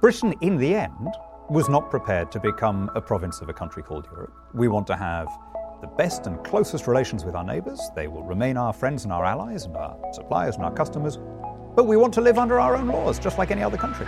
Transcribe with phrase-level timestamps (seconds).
[0.00, 1.14] Britain, in the end,
[1.48, 4.32] was not prepared to become a province of a country called Europe.
[4.52, 5.28] We want to have
[5.80, 7.80] the best and closest relations with our neighbours.
[7.94, 11.18] They will remain our friends and our allies and our suppliers and our customers.
[11.76, 14.06] But we want to live under our own laws, just like any other country.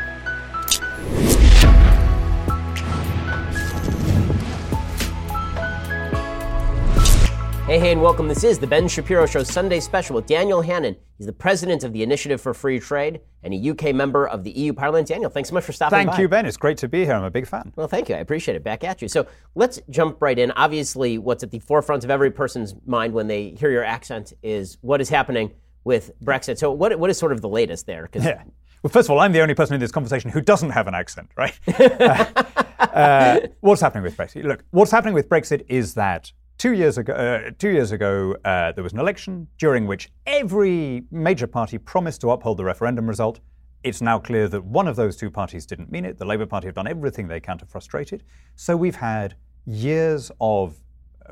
[7.66, 8.28] Hey, hey, and welcome.
[8.28, 10.94] This is the Ben Shapiro Show Sunday special with Daniel Hannan.
[11.18, 14.52] He's the president of the Initiative for Free Trade and a UK member of the
[14.52, 15.08] EU Parliament.
[15.08, 16.12] Daniel, thanks so much for stopping Thank by.
[16.12, 16.46] Thank you, Ben.
[16.46, 17.14] It's great to be here.
[17.14, 17.72] I'm a big fan.
[17.74, 18.14] Well, thank you.
[18.14, 18.62] I appreciate it.
[18.62, 19.08] Back at you.
[19.08, 19.26] So
[19.56, 20.52] let's jump right in.
[20.52, 24.78] Obviously, what's at the forefront of every person's mind when they hear your accent is
[24.82, 25.50] what is happening
[25.82, 26.58] with Brexit.
[26.58, 28.08] So, what, what is sort of the latest there?
[28.14, 28.44] Yeah.
[28.84, 30.94] Well, first of all, I'm the only person in this conversation who doesn't have an
[30.94, 31.58] accent, right?
[31.80, 32.44] uh,
[32.78, 34.44] uh, what's happening with Brexit?
[34.44, 38.72] Look, what's happening with Brexit is that two years ago, uh, two years ago, uh,
[38.72, 43.40] there was an election during which every major party promised to uphold the referendum result.
[43.82, 46.18] It's now clear that one of those two parties didn't mean it.
[46.18, 48.22] The Labour Party have done everything they can to frustrate it.
[48.56, 50.76] So we've had years of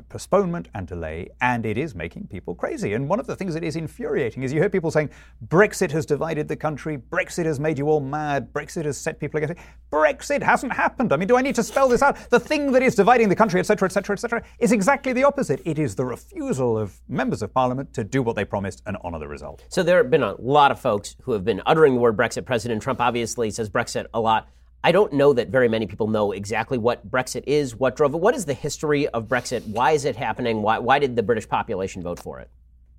[0.09, 2.93] postponement and delay, and it is making people crazy.
[2.93, 5.09] And one of the things that is infuriating is you hear people saying
[5.47, 9.37] Brexit has divided the country, Brexit has made you all mad, Brexit has set people
[9.37, 9.65] against it.
[9.91, 11.13] Brexit hasn't happened.
[11.13, 12.17] I mean, do I need to spell this out?
[12.29, 15.61] The thing that is dividing the country, etc., etc., etc., is exactly the opposite.
[15.65, 19.19] It is the refusal of members of parliament to do what they promised and honour
[19.19, 19.63] the result.
[19.69, 22.45] So there have been a lot of folks who have been uttering the word Brexit.
[22.45, 24.49] President Trump obviously says Brexit a lot.
[24.85, 28.17] I don't know that very many people know exactly what Brexit is, what drove it.
[28.17, 29.65] What is the history of Brexit?
[29.65, 30.61] Why is it happening?
[30.61, 32.51] Why, why did the British population vote for it?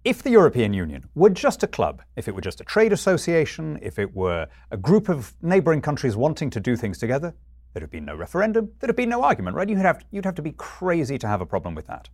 [0.04, 3.78] If the European Union were just a club, if it were just a trade association,
[3.82, 7.36] if it were a group of neighbouring countries wanting to do things together,
[7.72, 9.68] there'd have been no referendum, there'd have been no argument, right?
[9.68, 12.08] You'd have, you'd have to be crazy to have a problem with that.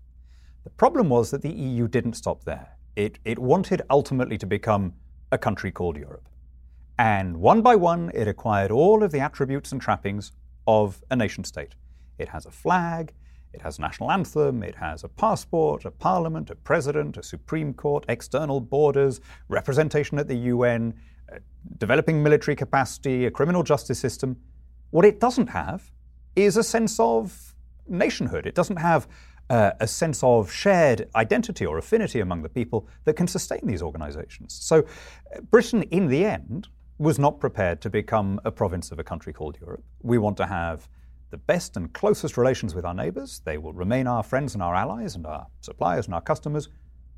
[0.65, 2.77] The problem was that the EU didn't stop there.
[2.95, 4.93] It, it wanted ultimately to become
[5.31, 6.29] a country called Europe.
[7.03, 10.31] And one by one, it acquired all of the attributes and trappings
[10.69, 11.75] of a nation state.
[12.17, 13.13] It has a flag,
[13.53, 17.75] it has a national anthem, it has a passport, a parliament, a president, a Supreme
[17.75, 20.95] Court, external borders, representation at the UN,
[21.79, 24.37] developing military capacity, a criminal justice system.
[24.91, 25.91] What it doesn't have
[26.37, 27.57] is a sense of
[27.89, 28.47] nationhood.
[28.47, 29.09] It doesn't have
[29.51, 33.83] uh, a sense of shared identity or affinity among the people that can sustain these
[33.83, 34.55] organizations.
[34.55, 34.85] So,
[35.35, 36.69] uh, Britain, in the end,
[36.99, 39.83] was not prepared to become a province of a country called Europe.
[40.03, 40.89] We want to have
[41.31, 43.41] the best and closest relations with our neighbors.
[43.45, 46.69] They will remain our friends and our allies and our suppliers and our customers.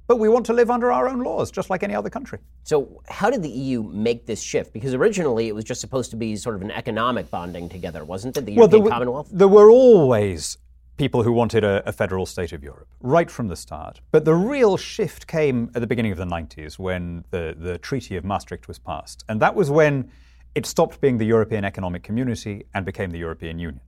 [0.06, 2.38] But we want to live under our own laws, just like any other country.
[2.62, 4.72] So, how did the EU make this shift?
[4.74, 8.36] Because originally it was just supposed to be sort of an economic bonding together, wasn't
[8.36, 8.44] it?
[8.44, 9.28] The European there were, Commonwealth?
[9.32, 10.58] There were always
[10.96, 14.00] people who wanted a, a, federal state of Europe, right from the start.
[14.12, 18.16] But the real shift came at the beginning of the 90s when the, the Treaty
[18.16, 19.24] of Maastricht was passed.
[19.28, 20.10] And that was when
[20.54, 23.80] it stopped being the European Economic Community and became the European Union.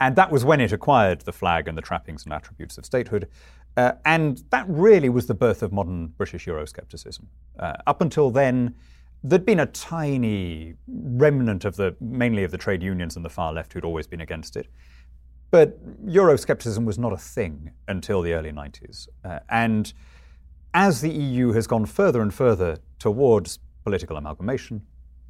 [0.00, 3.28] And that was when it acquired the flag and the trappings and attributes of statehood.
[3.76, 7.24] Uh, and that really was the birth of modern British Euroscepticism.
[7.58, 8.74] Uh, up until then,
[9.22, 13.52] there'd been a tiny remnant of the, mainly of the trade unions and the far
[13.52, 14.68] left who'd always been against it.
[15.50, 19.08] But Euroscepticism was not a thing until the early 90s.
[19.24, 19.92] Uh, and
[20.74, 24.82] as the EU has gone further and further towards political amalgamation,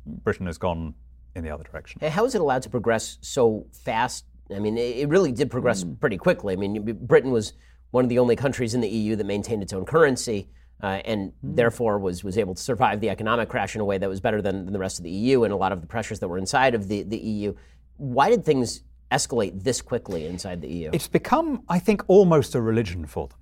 [0.04, 0.94] Britain has gone
[1.36, 2.00] in the other direction.
[2.00, 4.24] How is it allowed to progress so fast?
[4.54, 6.00] I mean, it really did progress mm.
[6.00, 6.54] pretty quickly.
[6.54, 7.52] I mean, Britain was
[7.90, 10.48] one of the only countries in the EU that maintained its own currency.
[10.80, 11.56] Uh, and mm.
[11.56, 14.40] therefore was, was able to survive the economic crash in a way that was better
[14.40, 16.38] than, than the rest of the EU and a lot of the pressures that were
[16.38, 17.52] inside of the, the EU.
[17.96, 20.90] Why did things escalate this quickly inside the EU?
[20.92, 23.38] It's become, I think, almost a religion for them.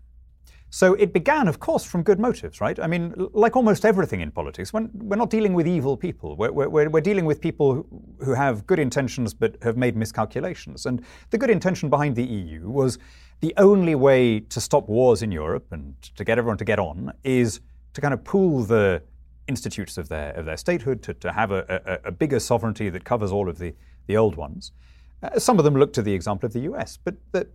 [0.70, 2.78] So it began, of course, from good motives, right?
[2.78, 6.36] I mean, like almost everything in politics, when, we're not dealing with evil people.
[6.36, 7.86] We're, we're, we're dealing with people
[8.24, 10.84] who have good intentions but have made miscalculations.
[10.84, 12.98] And the good intention behind the EU was
[13.40, 17.12] the only way to stop wars in Europe and to get everyone to get on
[17.22, 17.60] is
[17.94, 19.02] to kind of pool the
[19.46, 23.04] institutes of their, of their statehood, to, to have a, a, a bigger sovereignty that
[23.04, 23.72] covers all of the,
[24.08, 24.72] the old ones.
[25.22, 26.98] Uh, some of them look to the example of the US.
[27.02, 27.48] But the,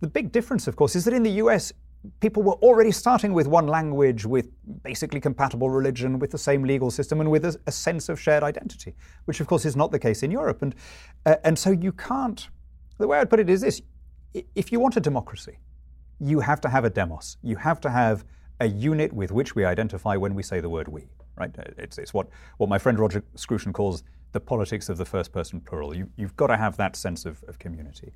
[0.00, 1.72] the big difference, of course, is that in the US,
[2.20, 4.48] people were already starting with one language, with
[4.82, 8.42] basically compatible religion, with the same legal system, and with a, a sense of shared
[8.42, 8.94] identity,
[9.24, 10.62] which, of course, is not the case in Europe.
[10.62, 10.74] And,
[11.26, 12.48] uh, and so you can't,
[12.98, 13.82] the way I'd put it is this
[14.54, 15.58] if you want a democracy,
[16.20, 17.36] you have to have a demos.
[17.42, 18.24] You have to have
[18.60, 21.50] a unit with which we identify when we say the word we, right?
[21.78, 22.28] It's, it's what,
[22.58, 24.02] what my friend Roger Scruton calls
[24.32, 25.94] the politics of the first person plural.
[25.94, 28.12] You, have got to have that sense of, of community.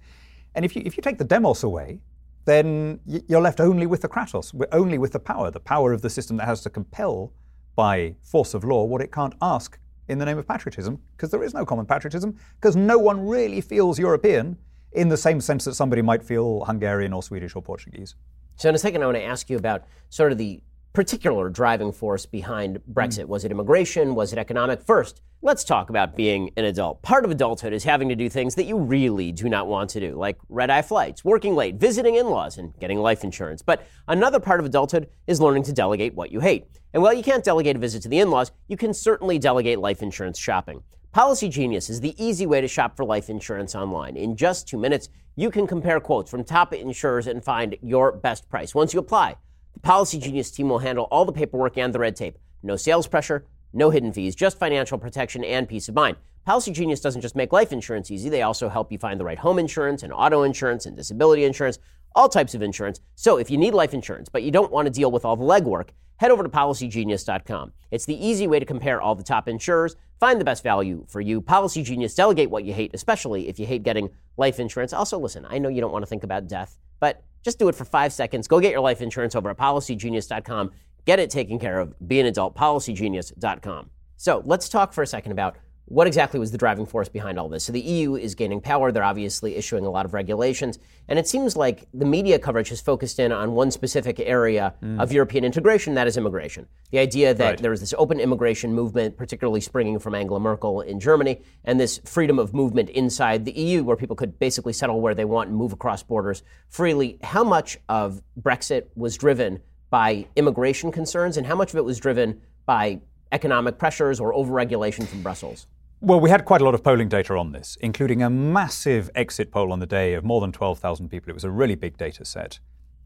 [0.55, 2.01] And if you, if you take the demos away,
[2.45, 6.11] then you're left only with the kratos, only with the power, the power of the
[6.11, 7.33] system that has to compel
[7.77, 9.79] by force of law what it can't ask
[10.09, 13.61] in the name of patriotism, because there is no common patriotism, because no one really
[13.61, 14.59] feels European
[14.93, 18.15] in the same sense that somebody might feel Hungarian or Swedish or Portuguese.
[18.57, 20.63] So, in a second, I want to ask you about sort of the
[20.93, 22.93] particular driving force behind hmm.
[22.93, 23.27] Brexit?
[23.27, 24.15] Was it immigration?
[24.15, 24.83] Was it economic?
[24.83, 27.03] First, let's talk about being an adult.
[27.03, 30.01] Part of adulthood is having to do things that you really do not want to
[30.01, 33.63] do, like red eye flights, working late, visiting in laws, and getting life insurance.
[33.63, 36.67] But another part of adulthood is learning to delegate what you hate.
[36.93, 39.79] And while you can't delegate a visit to the in laws, you can certainly delegate
[39.79, 40.83] life insurance shopping.
[41.13, 44.17] Policy Genius is the easy way to shop for life insurance online.
[44.17, 48.49] In just two minutes, you can compare quotes from top insurers and find your best
[48.49, 48.75] price.
[48.75, 49.37] Once you apply,
[49.75, 52.39] the Policy Genius team will handle all the paperwork and the red tape.
[52.63, 56.17] No sales pressure, no hidden fees, just financial protection and peace of mind.
[56.45, 59.39] Policy Genius doesn't just make life insurance easy, they also help you find the right
[59.39, 61.79] home insurance and auto insurance and disability insurance,
[62.15, 63.01] all types of insurance.
[63.15, 65.45] So if you need life insurance, but you don't want to deal with all the
[65.45, 67.73] legwork, head over to policygenius.com.
[67.91, 71.21] It's the easy way to compare all the top insurers, find the best value for
[71.21, 71.41] you.
[71.41, 74.93] Policy Genius, delegate what you hate, especially if you hate getting life insurance.
[74.93, 77.75] Also, listen, I know you don't want to think about death, but just do it
[77.75, 78.49] for five seconds.
[78.49, 80.71] Go get your life insurance over at policygenius.com.
[81.05, 81.95] Get it taken care of.
[82.07, 82.55] Be an adult.
[82.55, 83.91] Policygenius.com.
[84.17, 85.57] So let's talk for a second about
[85.87, 87.65] what exactly was the driving force behind all this?
[87.65, 88.93] So the EU is gaining power.
[88.93, 90.79] They're obviously issuing a lot of regulations.
[91.09, 95.03] And it seems like the media coverage has focused in on one specific area mm.
[95.03, 96.67] of European integration, that is immigration.
[96.93, 97.59] The idea that right.
[97.59, 102.01] there is this open immigration movement, particularly springing from Angela Merkel in Germany, and this
[102.05, 105.59] freedom of movement inside the EU, where people could basically settle where they want and
[105.59, 107.19] move across borders freely.
[107.23, 111.99] How much of Brexit was driven by immigration concerns, and how much of it was
[111.99, 113.01] driven by
[113.33, 115.67] economic pressures or overregulation from Brussels?
[116.01, 119.51] Well, we had quite a lot of polling data on this, including a massive exit
[119.51, 121.31] poll on the day of more than 12,000 people.
[121.31, 122.59] It was a really big data set.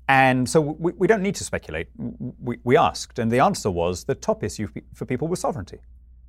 [0.08, 1.88] And so we, we don't need to speculate.
[1.96, 5.78] We, we, asked, and the answer was the top issue for people was sovereignty.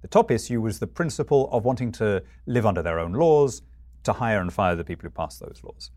[0.01, 3.61] The top issue was the principle of wanting to live under their own laws,
[4.03, 5.91] to hire and fire the people who pass those laws.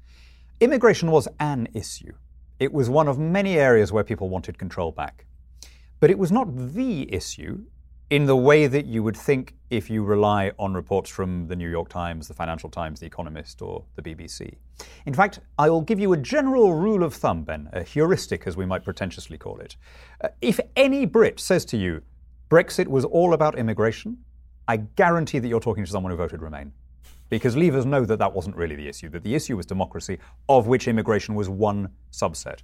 [0.60, 2.12] Immigration was an issue.
[2.58, 5.26] It was one of many areas where people wanted control back.
[6.00, 7.64] But it was not the issue
[8.10, 11.70] in the way that you would think if you rely on reports from the New
[11.70, 14.56] York Times, the Financial Times, the Economist, or the BBC.
[15.06, 18.56] In fact, I will give you a general rule of thumb, Ben, a heuristic, as
[18.56, 19.76] we might pretentiously call it.
[20.20, 22.02] Uh, if any Brit says to you,
[22.50, 24.18] Brexit was all about immigration,
[24.66, 26.72] I guarantee that you're talking to someone who voted Remain.
[27.28, 30.18] Because leavers know that that wasn't really the issue, that the issue was democracy,
[30.48, 32.58] of which immigration was one subset.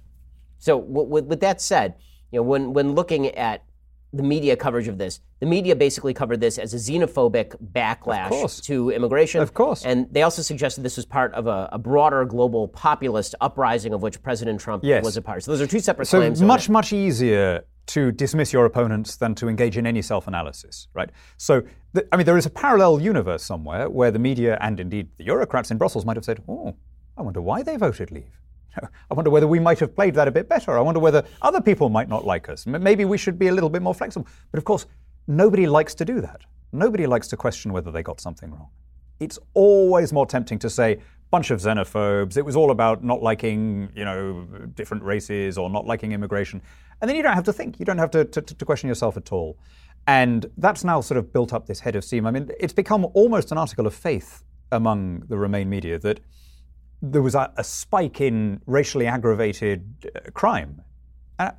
[0.59, 1.95] So, with, with that said,
[2.31, 3.63] you know, when, when looking at
[4.13, 5.19] the media coverage of this.
[5.39, 9.41] The media basically covered this as a xenophobic backlash to immigration.
[9.41, 9.85] Of course.
[9.85, 14.01] And they also suggested this was part of a, a broader global populist uprising of
[14.01, 15.03] which President Trump yes.
[15.03, 15.43] was a part.
[15.43, 16.39] So those are two separate so claims.
[16.39, 21.09] So much, much easier to dismiss your opponents than to engage in any self-analysis, right?
[21.37, 21.63] So,
[21.93, 25.25] the, I mean, there is a parallel universe somewhere where the media and indeed the
[25.25, 26.75] Eurocrats in Brussels might have said, oh,
[27.17, 28.41] I wonder why they voted leave.
[29.11, 30.77] I wonder whether we might have played that a bit better.
[30.77, 32.65] I wonder whether other people might not like us.
[32.65, 34.27] Maybe we should be a little bit more flexible.
[34.51, 34.85] But of course,
[35.27, 36.41] nobody likes to do that.
[36.71, 38.69] Nobody likes to question whether they got something wrong.
[39.19, 42.37] It's always more tempting to say, bunch of xenophobes.
[42.37, 46.61] It was all about not liking, you know, different races or not liking immigration.
[47.01, 47.79] And then you don't have to think.
[47.79, 49.57] You don't have to, to, to question yourself at all.
[50.07, 52.25] And that's now sort of built up this head of steam.
[52.25, 56.21] I mean, it's become almost an article of faith among the Remain media that
[57.01, 60.81] there was a, a spike in racially aggravated uh, crime.
[61.39, 61.51] Uh,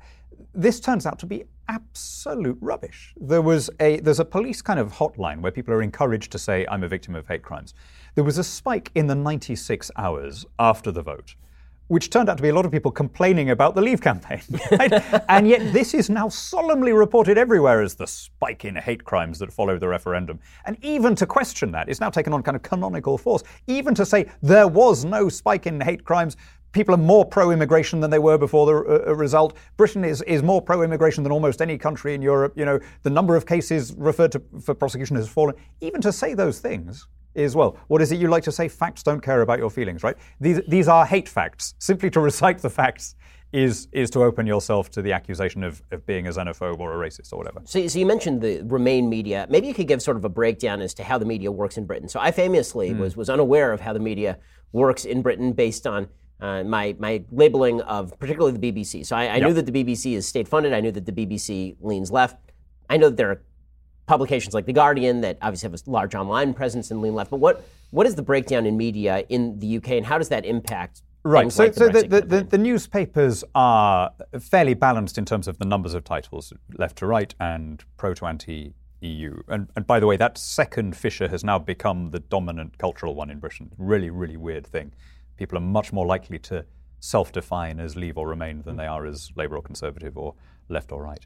[0.53, 3.13] this turns out to be absolute rubbish.
[3.19, 6.65] There was a there's a police kind of hotline where people are encouraged to say
[6.69, 7.73] I'm a victim of hate crimes.
[8.15, 11.35] There was a spike in the 96 hours after the vote
[11.89, 14.41] which turned out to be a lot of people complaining about the Leave campaign.
[14.71, 14.93] Right?
[15.27, 19.51] and yet, this is now solemnly reported everywhere as the spike in hate crimes that
[19.51, 20.39] followed the referendum.
[20.65, 23.43] And even to question that is now taken on kind of canonical force.
[23.67, 26.37] Even to say there was no spike in hate crimes,
[26.71, 29.57] people are more pro immigration than they were before the uh, uh, result.
[29.75, 32.53] Britain is, is more pro immigration than almost any country in Europe.
[32.55, 35.55] You know, the number of cases referred to for prosecution has fallen.
[35.81, 37.77] Even to say those things is well.
[37.87, 38.67] What is it you like to say?
[38.67, 40.15] Facts don't care about your feelings, right?
[40.39, 41.73] These, these are hate facts.
[41.79, 43.15] Simply to recite the facts
[43.51, 47.09] is is to open yourself to the accusation of, of being a xenophobe or a
[47.09, 47.61] racist or whatever.
[47.65, 49.47] So, so you mentioned the Remain media.
[49.49, 51.85] Maybe you could give sort of a breakdown as to how the media works in
[51.85, 52.07] Britain.
[52.07, 52.99] So I famously mm.
[52.99, 54.37] was was unaware of how the media
[54.71, 56.07] works in Britain based on
[56.39, 59.05] uh, my my labeling of particularly the BBC.
[59.05, 59.47] So I, I yep.
[59.47, 60.73] knew that the BBC is state funded.
[60.73, 62.37] I knew that the BBC leans left.
[62.89, 63.41] I know that there are
[64.09, 67.29] publications like The Guardian that obviously have a large online presence and lean left.
[67.29, 70.45] But what, what is the breakdown in media in the UK and how does that
[70.45, 71.03] impact?
[71.23, 71.51] Right.
[71.51, 75.59] So, like the, so the, the, the, the, newspapers are fairly balanced in terms of
[75.59, 79.43] the numbers of titles, left to right and pro to anti EU.
[79.47, 83.29] And, and by the way, that second fissure has now become the dominant cultural one
[83.29, 83.71] in Britain.
[83.77, 84.91] Really, really weird thing.
[85.37, 86.65] People are much more likely to
[86.99, 90.33] self define as leave or remain than they are as Labour or Conservative or
[90.67, 91.25] left or right.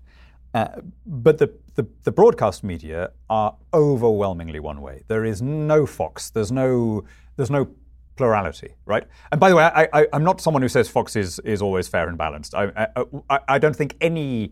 [0.53, 0.67] Uh,
[1.05, 5.01] but the, the, the, broadcast media are overwhelmingly one way.
[5.07, 6.29] There is no Fox.
[6.29, 7.05] There's no,
[7.37, 7.69] there's no
[8.15, 9.03] plurality, right?
[9.31, 12.07] And by the way, I, am not someone who says Fox is, is always fair
[12.07, 12.53] and balanced.
[12.53, 12.87] I,
[13.29, 14.51] I, I, don't think any,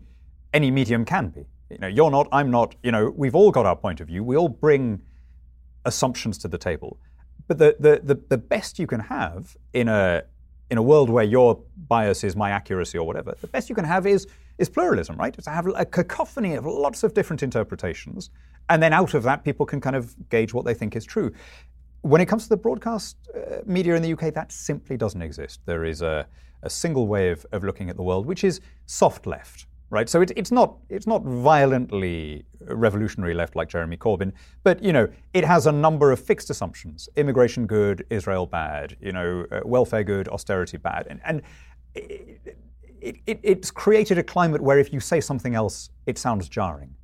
[0.52, 1.46] any medium can be.
[1.70, 2.74] You know, you're not, I'm not.
[2.82, 4.24] You know, we've all got our point of view.
[4.24, 5.00] We all bring
[5.84, 6.98] assumptions to the table.
[7.46, 10.24] But the, the, the, the best you can have in a,
[10.70, 13.84] in a world where your bias is my accuracy or whatever, the best you can
[13.84, 14.26] have is,
[14.58, 15.34] is pluralism, right?
[15.34, 18.30] To have a cacophony of lots of different interpretations.
[18.68, 21.32] And then out of that, people can kind of gauge what they think is true.
[22.02, 25.60] When it comes to the broadcast uh, media in the UK, that simply doesn't exist.
[25.66, 26.26] There is a,
[26.62, 30.08] a single way of, of looking at the world, which is soft left, right?
[30.08, 34.32] So it, it's not it's not violently revolutionary left like Jeremy Corbyn,
[34.64, 39.12] but you know it has a number of fixed assumptions: immigration good, Israel bad, you
[39.12, 41.42] know, uh, welfare good, austerity bad, and and.
[41.94, 42.56] It,
[43.02, 46.94] it, it, it's created a climate where if you say something else, it sounds jarring.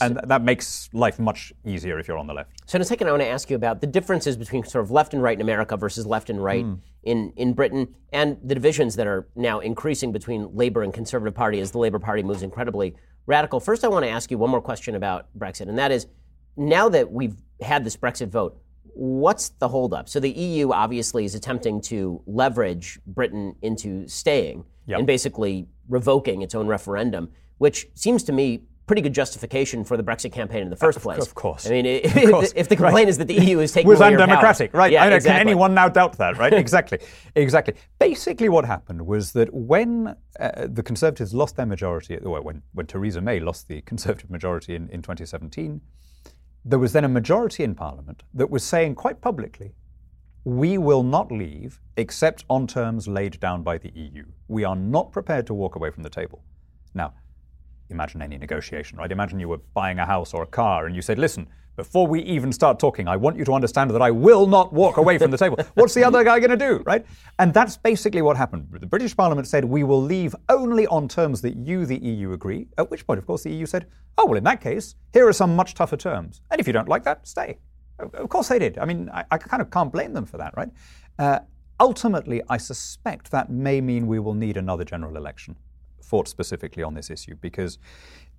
[0.00, 2.50] And that makes life much easier if you're on the left.
[2.66, 4.90] So, in a second, I want to ask you about the differences between sort of
[4.90, 6.80] left and right in America versus left and right mm.
[7.04, 11.60] in, in Britain, and the divisions that are now increasing between Labour and Conservative Party
[11.60, 13.60] as the Labour Party moves incredibly radical.
[13.60, 16.06] First, I want to ask you one more question about Brexit, and that is
[16.56, 18.60] now that we've had this Brexit vote,
[18.94, 20.08] what's the holdup?
[20.08, 24.98] So, the EU obviously is attempting to leverage Britain into staying yep.
[24.98, 30.02] and basically revoking its own referendum, which seems to me pretty good justification for the
[30.02, 31.22] Brexit campaign in the first place.
[31.22, 31.66] Of course.
[31.66, 32.14] I mean, if,
[32.54, 33.08] if the complaint right.
[33.08, 34.80] is that the EU is taking was away undemocratic, power.
[34.80, 34.92] right?
[34.92, 35.38] Yeah, I know, exactly.
[35.38, 36.52] Can anyone now doubt that, right?
[36.52, 36.98] exactly,
[37.34, 37.74] exactly.
[37.98, 42.86] Basically, what happened was that when uh, the Conservatives lost their majority, well, when, when
[42.86, 45.80] Theresa May lost the Conservative majority in, in 2017,
[46.64, 49.74] there was then a majority in Parliament that was saying quite publicly,
[50.44, 54.24] we will not leave except on terms laid down by the EU.
[54.48, 56.42] We are not prepared to walk away from the table.
[56.94, 57.14] Now,
[57.90, 59.10] imagine any negotiation, right?
[59.10, 62.20] Imagine you were buying a house or a car and you said, listen, before we
[62.22, 65.30] even start talking, I want you to understand that I will not walk away from
[65.30, 65.58] the table.
[65.74, 67.04] What's the other guy going to do, right?
[67.38, 68.68] And that's basically what happened.
[68.70, 72.68] The British Parliament said, we will leave only on terms that you, the EU, agree.
[72.76, 73.86] At which point, of course, the EU said,
[74.18, 76.42] oh, well, in that case, here are some much tougher terms.
[76.50, 77.58] And if you don't like that, stay.
[77.98, 78.78] Of course they did.
[78.78, 80.68] I mean, I, I kind of can't blame them for that, right?
[81.18, 81.38] Uh,
[81.80, 85.56] ultimately, I suspect that may mean we will need another general election
[86.02, 87.78] fought specifically on this issue because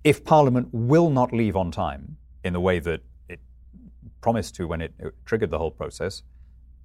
[0.04, 3.00] if Parliament will not leave on time in the way that
[4.24, 6.22] promised to when it, it triggered the whole process,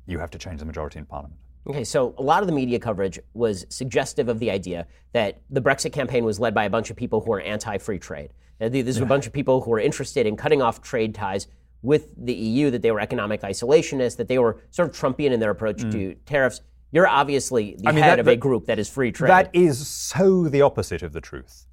[0.05, 1.39] you have to change the majority in Parliament.
[1.67, 5.62] Okay, so a lot of the media coverage was suggestive of the idea that the
[5.62, 8.31] Brexit campaign was led by a bunch of people who are anti free trade.
[8.60, 9.03] There's yeah.
[9.03, 11.48] a bunch of people who are interested in cutting off trade ties
[11.81, 15.39] with the EU, that they were economic isolationists, that they were sort of Trumpian in
[15.39, 15.91] their approach mm.
[15.93, 16.60] to tariffs.
[16.91, 19.29] You're obviously the I mean, head that, of that, a group that is free trade.
[19.29, 21.67] That is so the opposite of the truth.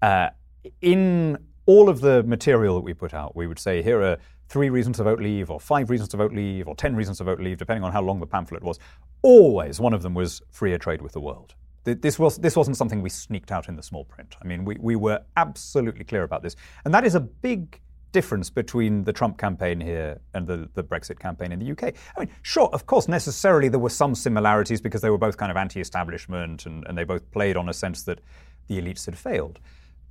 [0.00, 0.30] Uh,
[0.80, 1.36] in
[1.66, 4.16] all of the material that we put out, we would say here are
[4.50, 7.24] three reasons to vote leave, or five reasons to vote leave, or ten reasons to
[7.24, 8.78] vote leave, depending on how long the pamphlet was.
[9.22, 11.54] Always one of them was freer trade with the world.
[11.84, 14.36] This, was, this wasn't something we sneaked out in the small print.
[14.42, 16.54] I mean, we, we were absolutely clear about this.
[16.84, 17.80] And that is a big
[18.12, 21.94] difference between the Trump campaign here and the, the Brexit campaign in the UK.
[22.16, 25.50] I mean, sure, of course, necessarily there were some similarities because they were both kind
[25.50, 28.20] of anti establishment and, and they both played on a sense that
[28.66, 29.58] the elites had failed.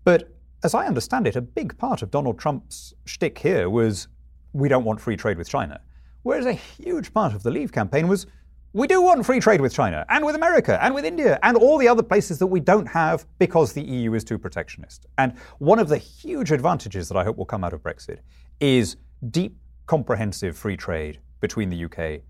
[0.03, 4.07] But as I understand it, a big part of Donald Trump's shtick here was
[4.53, 5.79] we don't want free trade with China.
[6.23, 8.27] Whereas a huge part of the Leave campaign was
[8.73, 11.77] we do want free trade with China and with America and with India and all
[11.77, 15.07] the other places that we don't have because the EU is too protectionist.
[15.17, 18.19] And one of the huge advantages that I hope will come out of Brexit
[18.59, 18.97] is
[19.31, 22.21] deep, comprehensive free trade between the UK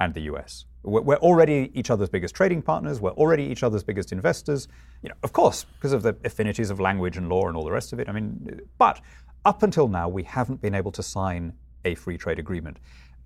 [0.00, 0.66] and the US.
[0.84, 3.00] We're already each other's biggest trading partners.
[3.00, 4.68] We're already each other's biggest investors.
[5.02, 7.72] You know, of course, because of the affinities of language and law and all the
[7.72, 8.08] rest of it.
[8.08, 9.00] I mean, but
[9.44, 11.52] up until now, we haven't been able to sign
[11.88, 12.78] a free trade agreement.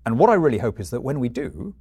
[0.05, 1.73] And what I really hope is that when we do,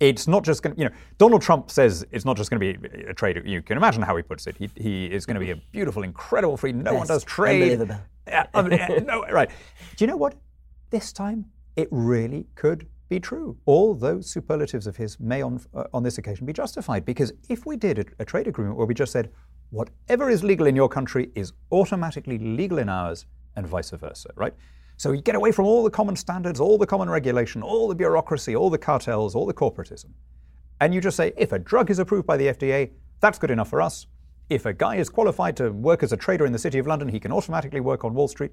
[0.00, 2.78] it's not just going to, you know, Donald Trump says it's not just going to
[2.78, 3.42] be a trade.
[3.44, 4.56] You can imagine how he puts it.
[4.56, 6.72] He, he is going to be a beautiful, incredible free.
[6.72, 6.96] No Best.
[6.96, 7.80] one does trade.
[8.54, 8.94] Unbelievable.
[8.94, 9.50] Yeah, no, right.
[9.96, 10.34] Do you know what?
[10.90, 11.44] This time
[11.76, 13.56] it really could be true.
[13.66, 17.66] All those superlatives of his may on, uh, on this occasion be justified because if
[17.66, 19.30] we did a, a trade agreement where we just said,
[19.70, 24.54] whatever is legal in your country is automatically legal in ours and vice versa, right?
[25.00, 27.94] So you get away from all the common standards, all the common regulation, all the
[27.94, 30.10] bureaucracy, all the cartels, all the corporatism.
[30.78, 33.70] And you just say, if a drug is approved by the FDA, that's good enough
[33.70, 34.06] for us.
[34.50, 37.08] If a guy is qualified to work as a trader in the City of London,
[37.08, 38.52] he can automatically work on Wall Street.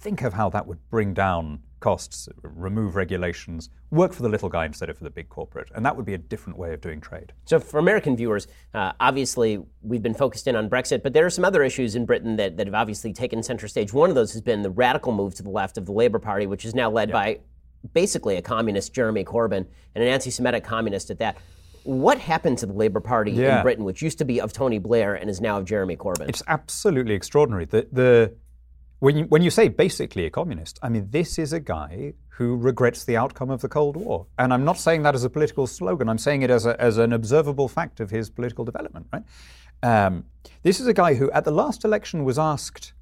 [0.00, 4.66] Think of how that would bring down costs, remove regulations, work for the little guy
[4.66, 5.70] instead of for the big corporate.
[5.74, 7.32] And that would be a different way of doing trade.
[7.46, 11.30] So, for American viewers, uh, obviously we've been focused in on Brexit, but there are
[11.30, 13.92] some other issues in Britain that, that have obviously taken center stage.
[13.92, 16.46] One of those has been the radical move to the left of the Labour Party,
[16.46, 17.12] which is now led yeah.
[17.12, 17.40] by
[17.92, 21.38] basically a communist, Jeremy Corbyn, and an anti Semitic communist at that.
[21.84, 23.56] What happened to the Labour Party yeah.
[23.56, 26.28] in Britain, which used to be of Tony Blair and is now of Jeremy Corbyn?
[26.28, 27.64] It's absolutely extraordinary.
[27.64, 28.34] The, the
[29.00, 32.56] when you, when you say basically a communist, I mean, this is a guy who
[32.56, 34.26] regrets the outcome of the Cold War.
[34.38, 36.98] And I'm not saying that as a political slogan, I'm saying it as, a, as
[36.98, 39.24] an observable fact of his political development, right?
[39.82, 40.24] Um,
[40.62, 42.92] this is a guy who, at the last election, was asked,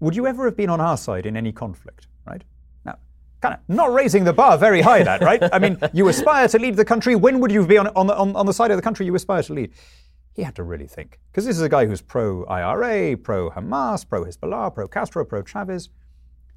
[0.00, 2.44] Would you ever have been on our side in any conflict, right?
[2.84, 2.98] Now,
[3.40, 5.42] kind of not raising the bar very high, that, right?
[5.50, 7.16] I mean, you aspire to lead the country.
[7.16, 9.14] When would you be on, on, the, on, on the side of the country you
[9.14, 9.72] aspire to lead?
[10.34, 11.18] He had to really think.
[11.30, 15.42] Because this is a guy who's pro IRA, pro Hamas, pro Hezbollah, pro Castro, pro
[15.42, 15.90] Chavez.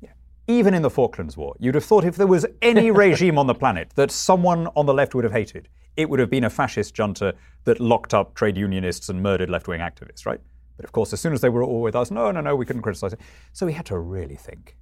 [0.02, 0.12] Yeah.
[0.48, 3.56] Even in the Falklands War, you'd have thought if there was any regime on the
[3.56, 5.68] planet that someone on the left would have hated,
[5.98, 7.34] it would have been a fascist junta
[7.66, 10.40] that locked up trade unionists and murdered left wing activists, right?
[10.78, 12.66] But of course, as soon as they were all with us, no, no, no, we
[12.66, 13.20] couldn't criticize it.
[13.54, 14.76] So he had to really think.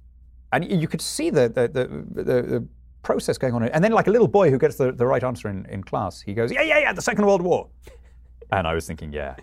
[0.52, 2.68] And you could see the, the, the, the, the
[3.02, 3.64] process going on.
[3.64, 6.20] And then, like a little boy who gets the, the right answer in, in class,
[6.20, 7.68] he goes, Yeah, yeah, yeah, the Second World War.
[8.54, 9.34] And I was thinking, yeah,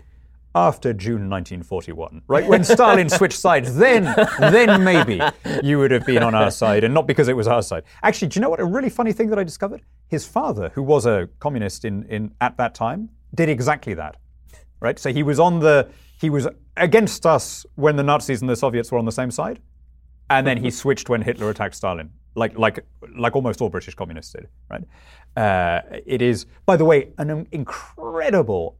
[0.54, 2.46] after June 1941, right?
[2.46, 4.04] When Stalin switched sides, then,
[4.38, 5.20] then maybe
[5.62, 7.84] you would have been on our side, and not because it was our side.
[8.02, 8.60] Actually, do you know what?
[8.60, 12.32] A really funny thing that I discovered: his father, who was a communist in, in
[12.40, 14.16] at that time, did exactly that,
[14.80, 14.98] right?
[14.98, 18.90] So he was on the he was against us when the Nazis and the Soviets
[18.90, 19.60] were on the same side,
[20.30, 24.32] and then he switched when Hitler attacked Stalin, like like like almost all British communists
[24.32, 24.84] did, right?
[25.36, 28.76] Uh, it is, by the way, an incredible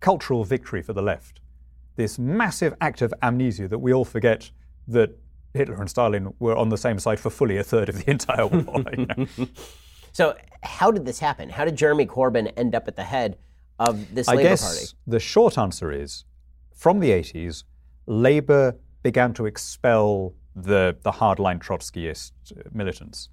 [0.00, 1.40] cultural victory for the left.
[1.96, 4.50] This massive act of amnesia that we all forget
[4.88, 5.16] that
[5.54, 8.46] Hitler and Stalin were on the same side for fully a third of the entire
[8.46, 8.84] war.
[8.96, 9.26] You know?
[10.12, 11.48] so, how did this happen?
[11.48, 13.38] How did Jeremy Corbyn end up at the head
[13.78, 14.86] of this I Labour guess Party?
[15.06, 16.24] The short answer is
[16.74, 17.64] from the 80s,
[18.06, 23.28] Labour began to expel the, the hardline Trotskyist uh, militants.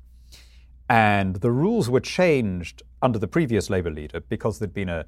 [0.89, 5.05] And the rules were changed under the previous Labour leader because there'd been a,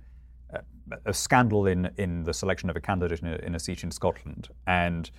[1.06, 3.92] a scandal in, in the selection of a candidate in a, in a seat in
[3.92, 4.50] Scotland.
[4.68, 5.10] And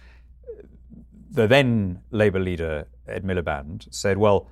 [1.30, 4.48] the then Labour leader, Ed Miliband, said, well,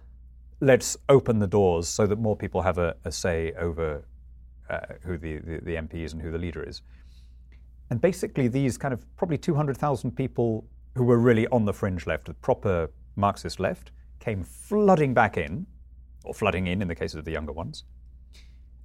[0.60, 4.04] let's open the doors so that more people have a, a say over
[4.70, 6.82] uh, who the, the, the, MP is and who the leader is.
[7.90, 12.26] And basically, these kind of probably 200,000 people who were really on the fringe left,
[12.26, 15.66] the proper Marxist left, came flooding back in,
[16.24, 17.84] or flooding in in the cases of the younger ones.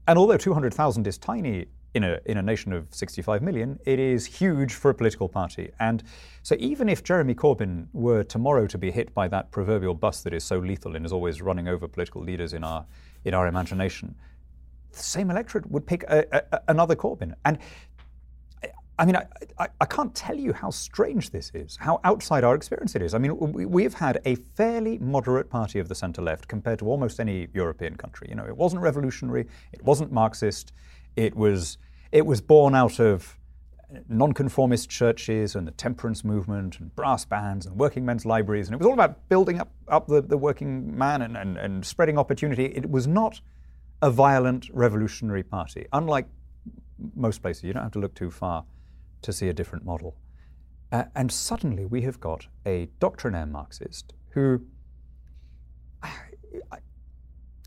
[0.07, 4.25] And although 200,000 is tiny in a, in a nation of 65 million, it is
[4.25, 5.71] huge for a political party.
[5.79, 6.03] And
[6.41, 10.33] so even if Jeremy Corbyn were tomorrow to be hit by that proverbial bus that
[10.33, 12.85] is so lethal and is always running over political leaders in our,
[13.25, 14.15] in our imagination,
[14.91, 17.33] the same electorate would pick a, a, another Corbyn.
[17.45, 17.59] And
[18.99, 19.25] I mean, I,
[19.57, 23.15] I, I, can't tell you how strange this is, how outside our experience it is.
[23.15, 26.85] I mean, we, have had a fairly moderate party of the centre left compared to
[26.85, 28.27] almost any European country.
[28.29, 30.73] You know, it wasn't revolutionary, it wasn't Marxist,
[31.15, 31.77] it was
[32.11, 33.37] it was born out of
[34.07, 38.67] nonconformist churches and the temperance movement and brass bands and working men's libraries.
[38.67, 41.85] And it was all about building up, up the, the working man and, and, and
[41.85, 42.65] spreading opportunity.
[42.65, 43.41] It was not
[44.01, 45.85] a violent revolutionary party.
[45.93, 46.27] Unlike
[47.15, 48.65] most places, you don't have to look too far
[49.21, 50.15] to see a different model.
[50.91, 54.61] Uh, and suddenly we have got a doctrinaire Marxist who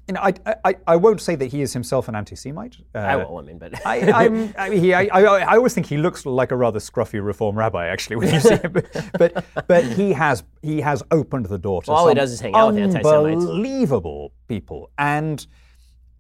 [0.08, 2.76] you know, I, I, I won't say that he is himself an anti-Semite.
[2.94, 3.38] Uh, I will.
[3.38, 6.52] I mean, but I, I'm, I, he, I, I, I, always think he looks like
[6.52, 8.72] a rather scruffy reform rabbi, actually, when you see him.
[9.18, 12.40] but, but he has he has opened the door to well, all he does is
[12.40, 13.40] hang out with anti-Semites.
[13.40, 15.44] Unbelievable people, and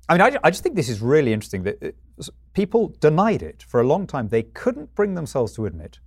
[0.08, 3.64] I mean, I, I just think this is really interesting that uh, people denied it
[3.68, 4.28] for a long time.
[4.28, 6.00] They couldn't bring themselves to admit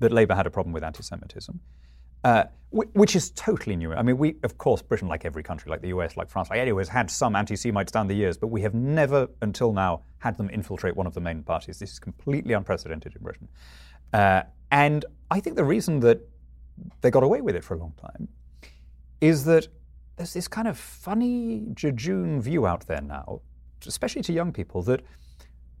[0.00, 1.60] that Labour had a problem with anti-Semitism.
[2.24, 3.92] Uh, which is totally new.
[3.94, 6.58] I mean, we, of course, Britain, like every country, like the US, like France, like
[6.58, 10.02] anywhere, has had some anti Semites down the years, but we have never, until now,
[10.18, 11.78] had them infiltrate one of the main parties.
[11.78, 13.48] This is completely unprecedented in Britain.
[14.12, 16.20] Uh, and I think the reason that
[17.00, 18.28] they got away with it for a long time
[19.20, 19.68] is that
[20.16, 23.40] there's this kind of funny jejune view out there now,
[23.86, 25.02] especially to young people, that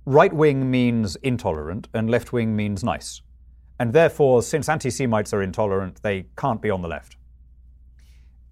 [0.04, 3.22] right wing means intolerant and left wing means nice.
[3.78, 7.16] And therefore, since anti Semites are intolerant, they can't be on the left.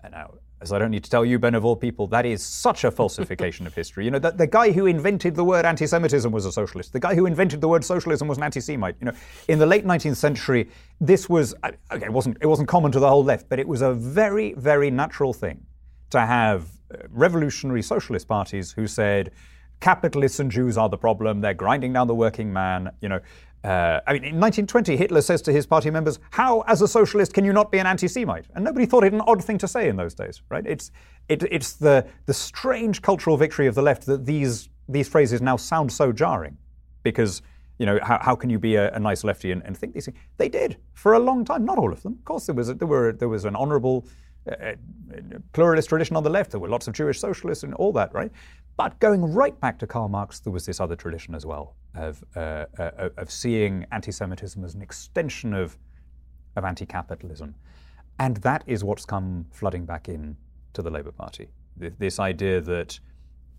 [0.02, 2.42] And now, as I don't need to tell you, Ben, of all people, that is
[2.42, 4.04] such a falsification of history.
[4.04, 6.92] You know, the, the guy who invented the word anti Semitism was a socialist.
[6.92, 8.96] The guy who invented the word socialism was an anti Semite.
[9.00, 9.12] You know,
[9.48, 13.00] in the late 19th century, this was, uh, okay, it wasn't, it wasn't common to
[13.00, 15.64] the whole left, but it was a very, very natural thing
[16.10, 19.32] to have uh, revolutionary socialist parties who said,
[19.80, 21.40] capitalists and Jews are the problem.
[21.42, 22.90] They're grinding down the working man.
[23.02, 23.20] You know,
[23.64, 27.32] uh, I mean, in 1920, Hitler says to his party members, "How, as a socialist,
[27.32, 29.88] can you not be an anti-Semite?" And nobody thought it an odd thing to say
[29.88, 30.66] in those days, right?
[30.66, 30.90] It's
[31.30, 35.56] it, it's the the strange cultural victory of the left that these these phrases now
[35.56, 36.58] sound so jarring,
[37.02, 37.40] because
[37.78, 40.04] you know how, how can you be a, a nice lefty and, and, think these
[40.04, 40.18] things?
[40.36, 41.64] They did for a long time.
[41.64, 42.44] Not all of them, of course.
[42.44, 44.06] There was a, there were there was an honourable
[44.46, 44.72] uh,
[45.54, 46.50] pluralist tradition on the left.
[46.50, 48.30] There were lots of Jewish socialists and all that, right?
[48.76, 52.24] But going right back to Karl Marx, there was this other tradition as well of,
[52.34, 55.78] uh, uh, of seeing anti Semitism as an extension of,
[56.56, 57.54] of anti capitalism.
[58.18, 60.36] And that is what's come flooding back in
[60.72, 61.48] to the Labour Party.
[61.76, 62.98] This idea that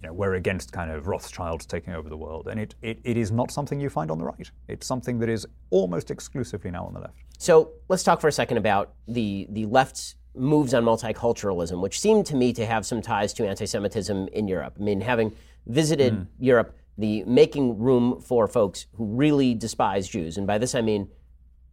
[0.02, 2.48] you know, we're against kind of Rothschilds taking over the world.
[2.50, 4.50] And it, it, it is not something you find on the right.
[4.68, 7.16] It's something that is almost exclusively now on the left.
[7.38, 12.26] So let's talk for a second about the, the left's moves on multiculturalism, which seemed
[12.28, 14.76] to me to have some ties to anti Semitism in Europe.
[14.80, 15.34] I mean, having
[15.68, 16.28] visited mm.
[16.40, 21.10] Europe, the making room for folks who really despise Jews, and by this I mean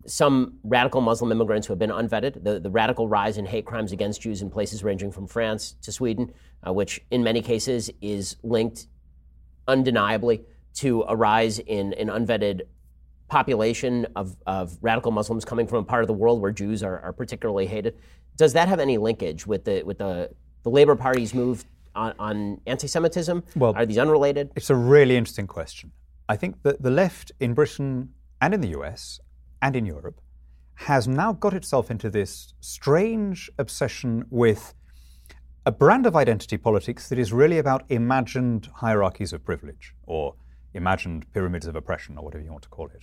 [0.06, 3.92] some radical Muslim immigrants who have been unvetted, the, the radical rise in hate crimes
[3.92, 6.32] against Jews in places ranging from France to Sweden,
[6.66, 8.88] uh, which in many cases is linked
[9.68, 10.42] undeniably
[10.74, 12.62] to a rise in an unvetted
[13.28, 16.98] population of, of radical Muslims coming from a part of the world where Jews are,
[17.00, 17.96] are particularly hated.
[18.36, 20.30] Does that have any linkage with the with the
[20.62, 21.64] the Labour Party's move
[21.94, 23.42] on, on anti-Semitism?
[23.56, 24.50] Well, are these unrelated?
[24.56, 25.92] It's a really interesting question.
[26.28, 29.20] I think that the left in Britain and in the US
[29.60, 30.20] and in Europe
[30.74, 34.74] has now got itself into this strange obsession with
[35.64, 40.34] a brand of identity politics that is really about imagined hierarchies of privilege or
[40.74, 43.02] imagined pyramids of oppression or whatever you want to call it.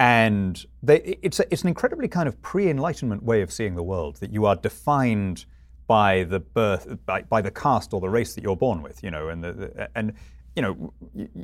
[0.00, 3.82] And they, it's, a, it's an incredibly kind of pre Enlightenment way of seeing the
[3.82, 5.44] world that you are defined
[5.86, 9.10] by the birth, by, by the caste or the race that you're born with, you
[9.10, 10.14] know, and, the, the, and
[10.56, 10.94] you know,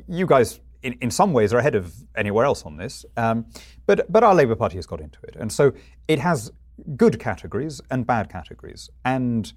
[0.07, 3.05] you guys in, in some ways are ahead of anywhere else on this.
[3.15, 3.45] Um,
[3.85, 5.35] but, but our Labour Party has got into it.
[5.39, 5.73] And so
[6.07, 6.51] it has
[6.95, 8.89] good categories and bad categories.
[9.05, 9.53] And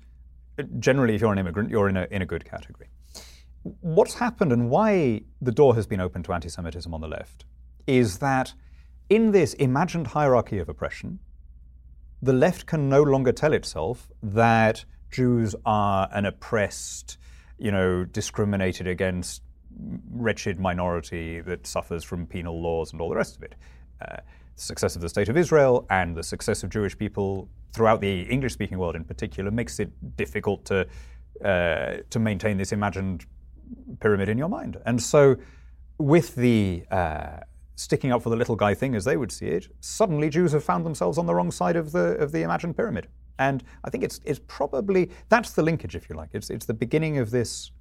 [0.79, 2.91] generally, if you're an immigrant, you're in a, in a good category.
[3.81, 7.47] What's happened and why the door has been opened to anti Semitism on the left
[7.87, 8.53] is that
[9.11, 11.19] in this imagined hierarchy of oppression,
[12.23, 17.19] the left can no longer tell itself that Jews are an oppressed,
[17.59, 19.43] you know, discriminated against
[20.11, 23.55] wretched minority that suffers from penal laws and all the rest of it.
[24.01, 24.17] Uh,
[24.55, 28.23] the success of the state of Israel and the success of Jewish people throughout the
[28.23, 30.87] English speaking world in particular makes it difficult to,
[31.45, 33.27] uh, to maintain this imagined
[34.01, 34.77] pyramid in your mind.
[34.87, 35.37] And so,
[35.99, 37.41] with the uh,
[37.81, 40.63] sticking up for the little guy thing as they would see it, suddenly Jews have
[40.63, 43.09] found themselves on the wrong side of the of the imagined pyramid.
[43.39, 46.31] And I think it's it's probably that's the linkage, if you like.
[46.33, 47.73] It's it's the beginning of this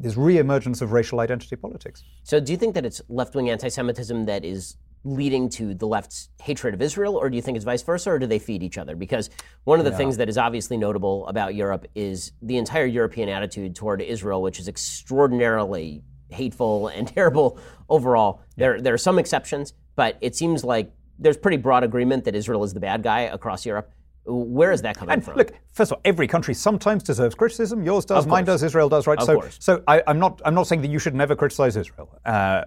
[0.00, 2.04] this re-emergence of racial identity politics.
[2.22, 6.74] So do you think that it's left-wing anti-Semitism that is leading to the left's hatred
[6.74, 8.94] of Israel, or do you think it's vice versa, or do they feed each other?
[8.94, 9.30] Because
[9.64, 9.96] one of the yeah.
[9.96, 14.60] things that is obviously notable about Europe is the entire European attitude toward Israel, which
[14.60, 18.42] is extraordinarily hateful and terrible overall.
[18.56, 22.64] There, there are some exceptions, but it seems like there's pretty broad agreement that Israel
[22.64, 23.90] is the bad guy across Europe.
[24.24, 25.36] Where is that coming and from?
[25.36, 27.82] Look, first of all, every country sometimes deserves criticism.
[27.82, 29.18] Yours does, mine does, Israel does, right?
[29.18, 29.56] Of so, course.
[29.58, 32.62] so I, am not, I'm not saying that you should never criticize Israel uh,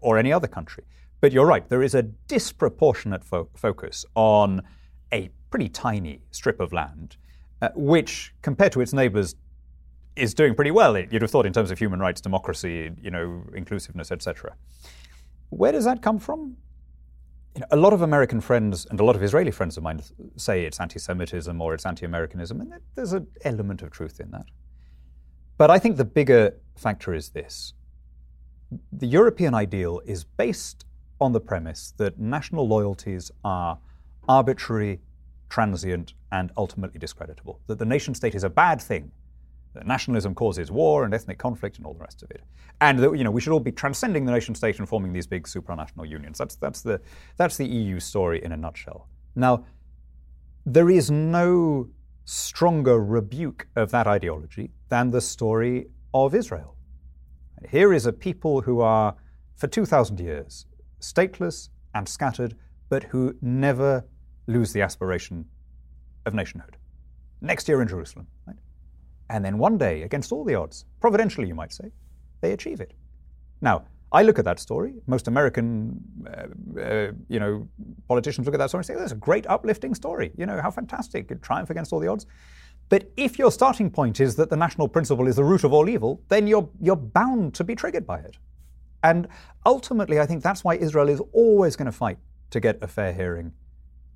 [0.00, 0.84] or any other country.
[1.20, 1.68] But you're right.
[1.68, 4.62] There is a disproportionate fo- focus on
[5.12, 7.16] a pretty tiny strip of land,
[7.60, 9.34] uh, which, compared to its neighbors,
[10.16, 10.98] is doing pretty well.
[10.98, 14.54] You'd have thought in terms of human rights, democracy, you know, inclusiveness, etc.
[15.50, 16.56] Where does that come from?
[17.54, 20.00] You know, a lot of American friends and a lot of Israeli friends of mine
[20.36, 24.46] say it's anti-Semitism or it's anti-Americanism, and there's an element of truth in that.
[25.58, 27.74] But I think the bigger factor is this:
[28.92, 30.84] the European ideal is based
[31.20, 33.78] on the premise that national loyalties are
[34.28, 35.00] arbitrary,
[35.48, 37.60] transient, and ultimately discreditable.
[37.66, 39.10] That the nation state is a bad thing
[39.74, 42.42] that nationalism causes war and ethnic conflict and all the rest of it.
[42.80, 45.26] And that you know, we should all be transcending the nation state and forming these
[45.26, 46.38] big supranational unions.
[46.38, 47.00] That's, that's, the,
[47.36, 49.08] that's the EU story in a nutshell.
[49.36, 49.64] Now,
[50.66, 51.88] there is no
[52.24, 56.76] stronger rebuke of that ideology than the story of Israel.
[57.68, 59.14] Here is a people who are,
[59.56, 60.66] for 2,000 years,
[61.00, 62.56] stateless and scattered,
[62.88, 64.04] but who never
[64.46, 65.44] lose the aspiration
[66.26, 66.76] of nationhood.
[67.40, 68.26] next year in Jerusalem.
[68.46, 68.56] Right?
[69.30, 71.92] And then one day, against all the odds, providentially you might say,
[72.42, 72.92] they achieve it.
[73.60, 74.94] Now, I look at that story.
[75.06, 77.68] Most American, uh, uh, you know,
[78.08, 80.32] politicians look at that story and say, oh, "That's a great, uplifting story.
[80.36, 81.30] You know, how fantastic!
[81.30, 82.26] A triumph against all the odds."
[82.88, 85.88] But if your starting point is that the national principle is the root of all
[85.88, 88.36] evil, then you're you're bound to be triggered by it.
[89.04, 89.28] And
[89.64, 92.18] ultimately, I think that's why Israel is always going to fight
[92.50, 93.52] to get a fair hearing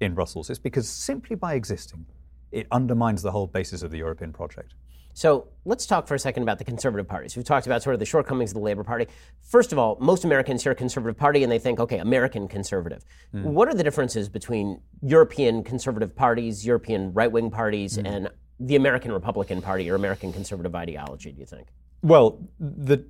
[0.00, 0.50] in Brussels.
[0.50, 2.04] It's because simply by existing,
[2.50, 4.74] it undermines the whole basis of the European project.
[5.14, 7.36] So let's talk for a second about the conservative parties.
[7.36, 9.06] We've talked about sort of the shortcomings of the Labour Party.
[9.42, 13.04] First of all, most Americans hear conservative party and they think, okay, American conservative.
[13.32, 13.44] Mm.
[13.44, 18.06] What are the differences between European conservative parties, European right wing parties, mm.
[18.06, 21.68] and the American Republican Party or American conservative ideology, do you think?
[22.02, 23.04] Well, the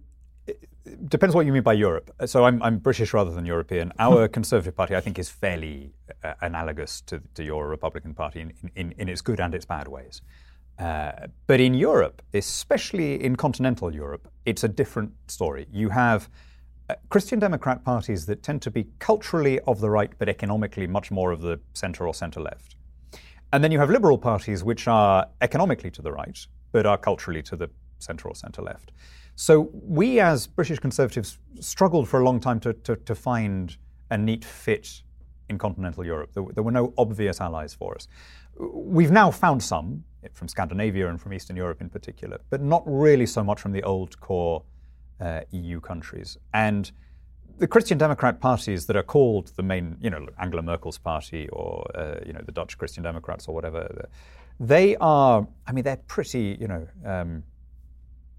[0.47, 2.15] it depends what you mean by Europe.
[2.27, 3.93] So I'm, I'm British rather than European.
[3.99, 8.53] Our Conservative Party, I think, is fairly uh, analogous to, to, your Republican Party in,
[8.75, 10.21] in, in, its good and its bad ways.
[10.79, 11.13] Uh,
[11.47, 15.67] but in Europe, especially in continental Europe, it's a different story.
[15.73, 16.29] You have
[16.91, 21.11] uh, Christian Democrat parties that tend to be culturally of the right, but economically much
[21.11, 22.77] more of the centre or centre left.
[23.53, 26.39] And then you have liberal parties which are economically to the right,
[26.73, 28.93] but are culturally to the centre or centre left.
[29.37, 33.77] So we, as British Conservatives, struggled for a long time to, to, to find
[34.11, 35.03] a neat fit
[35.49, 36.33] in continental Europe.
[36.35, 38.09] There, there, were no obvious allies for us.
[38.59, 43.27] We've now found some from Scandinavia and from Eastern Europe in particular, but not really
[43.27, 44.63] so much from the old core
[45.21, 46.39] uh, EU countries.
[46.53, 46.91] And
[47.59, 51.85] the Christian Democrat parties that are called the main, you know, Angela Merkel's party or,
[51.95, 54.09] uh, you know, the Dutch Christian Democrats or whatever,
[54.59, 57.45] they are, I mean, they're pretty, you know, um,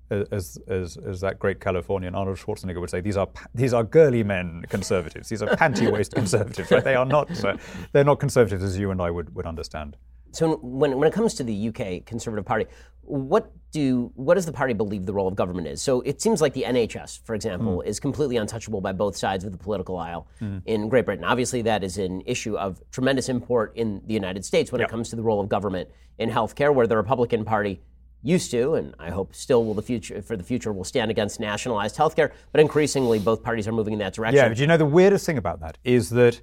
[0.09, 4.23] as, as, as that great Californian Arnold Schwarzenegger would say, these are these are girly
[4.23, 5.29] men conservatives.
[5.29, 6.71] These are panty waist conservatives.
[6.71, 6.83] Right?
[6.83, 7.57] They are not uh,
[7.91, 9.97] they're not conservatives as you and I would, would understand.
[10.31, 12.65] So when, when it comes to the UK Conservative Party,
[13.01, 15.81] what do what does the party believe the role of government is?
[15.81, 17.87] So it seems like the NHS, for example, mm.
[17.87, 20.61] is completely untouchable by both sides of the political aisle mm.
[20.65, 21.23] in Great Britain.
[21.23, 24.89] Obviously, that is an issue of tremendous import in the United States when yep.
[24.89, 27.81] it comes to the role of government in healthcare, where the Republican Party
[28.25, 31.39] used to, and I hope still will the future for the future will stand against
[31.39, 32.31] nationalized healthcare.
[32.51, 34.37] But increasingly, both parties are moving in that direction.
[34.37, 36.41] Yeah, but you know the weirdest thing about that is that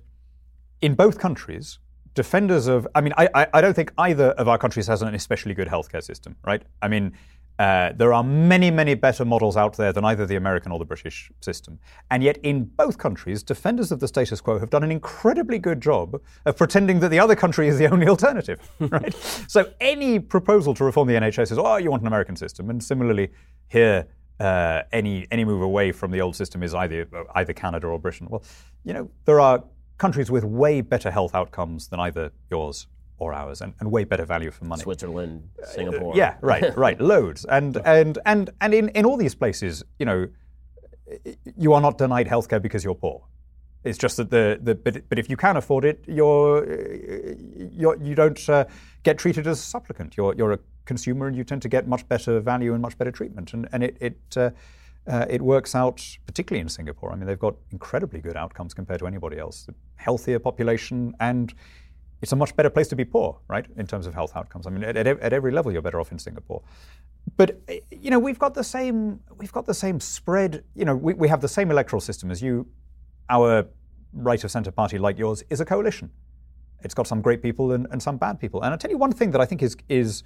[0.81, 1.79] in both countries,
[2.15, 5.55] defenders of, I mean, I, I, don't think either of our countries has an especially
[5.55, 6.63] good healthcare system, right?
[6.83, 7.13] I mean,
[7.59, 10.85] uh, there are many, many better models out there than either the American or the
[10.85, 11.79] British system.
[12.11, 15.81] And yet, in both countries, defenders of the status quo have done an incredibly good
[15.81, 19.15] job of pretending that the other country is the only alternative, right?
[19.47, 22.71] so, any proposal to reform the NHS is, oh, you want an American system.
[22.71, 23.31] And similarly,
[23.69, 24.07] here,
[24.41, 28.27] uh, any any move away from the old system is either either Canada or Britain.
[28.29, 28.43] Well,
[28.83, 29.63] you know, there are
[29.99, 32.89] countries with way better health outcomes than either yours
[33.23, 34.83] or ours, and, and way better value for money.
[34.83, 36.13] Switzerland, Singapore.
[36.13, 40.07] Uh, yeah, right, right, loads, and and and and in, in all these places, you
[40.07, 40.29] know,
[41.57, 43.23] you are not denied healthcare because you're poor.
[43.85, 46.65] It's just that the, the but, but if you can afford it, you're,
[47.73, 48.65] you're you don't uh,
[49.03, 50.17] get treated as a supplicant.
[50.17, 53.11] You're you're a consumer, and you tend to get much better value and much better
[53.11, 54.37] treatment, and and it it.
[54.37, 54.51] Uh,
[55.05, 57.13] uh, it works out, particularly in Singapore.
[57.13, 59.67] I mean, they've got incredibly good outcomes compared to anybody else.
[59.97, 61.53] Healthier population, and
[62.23, 64.67] it's a much better place to be poor, right, in terms of health outcomes.
[64.67, 66.63] I mean, at, at every level, you're better off in Singapore.
[67.37, 70.65] But you know, we've got the same we've got the same spread.
[70.75, 72.67] You know, we, we have the same electoral system as you.
[73.29, 73.67] Our
[74.13, 76.11] right of centre party, like yours, is a coalition.
[76.83, 78.63] It's got some great people and, and some bad people.
[78.63, 80.23] And I'll tell you one thing that I think is is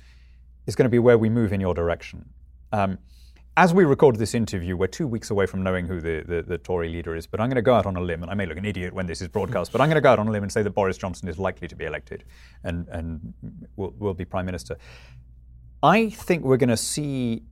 [0.67, 2.29] is going to be where we move in your direction.
[2.73, 2.99] Um,
[3.57, 6.59] as we record this interview, we're two weeks away from knowing who the, the, the,
[6.59, 8.45] Tory leader is, but I'm going to go out on a limb, and I may
[8.45, 10.31] look an idiot when this is broadcast, but I'm going to go out on a
[10.31, 12.25] limb and say that Boris Johnson is likely to be elected
[12.65, 13.33] and, and
[13.77, 14.77] will, will be Prime Minister.
[15.83, 17.45] I think we're going to see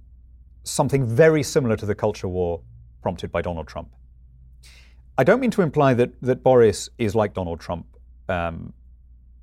[0.65, 2.61] something very similar to the culture war
[3.01, 3.89] prompted by Donald Trump.
[5.17, 7.87] I don't mean to imply that, that Boris is like Donald Trump
[8.29, 8.75] um,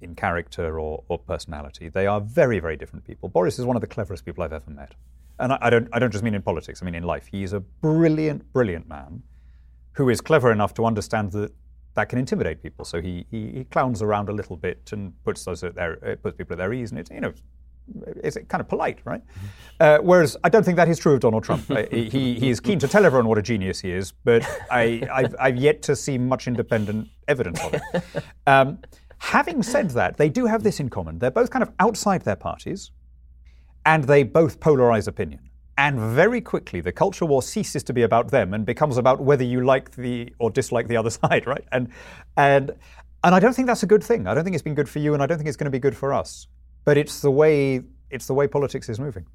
[0.01, 1.89] in character or, or personality.
[1.89, 3.29] They are very, very different people.
[3.29, 4.93] Boris is one of the cleverest people I've ever met
[5.41, 7.27] and I, I, don't, I don't just mean in politics, I mean in life.
[7.31, 9.23] He's a brilliant, brilliant man
[9.93, 11.51] who is clever enough to understand that
[11.95, 12.85] that can intimidate people.
[12.85, 16.15] So he, he, he clowns around a little bit and puts, those at their, uh,
[16.15, 17.33] puts people at their ease, and it's, you know,
[18.23, 19.21] it's kind of polite, right?
[19.21, 19.47] Mm-hmm.
[19.81, 21.65] Uh, whereas I don't think that is true of Donald Trump.
[21.91, 25.35] he, he is keen to tell everyone what a genius he is, but I, I've,
[25.39, 28.03] I've yet to see much independent evidence of it.
[28.47, 28.79] Um,
[29.17, 31.19] having said that, they do have this in common.
[31.19, 32.91] They're both kind of outside their parties
[33.85, 35.39] and they both polarize opinion.
[35.77, 39.43] And very quickly, the culture war ceases to be about them and becomes about whether
[39.43, 41.65] you like the or dislike the other side, right?
[41.71, 41.89] And
[42.37, 42.71] and
[43.23, 44.27] and I don't think that's a good thing.
[44.27, 45.71] I don't think it's been good for you, and I don't think it's going to
[45.71, 46.47] be good for us.
[46.83, 49.25] But it's the way it's the way politics is moving.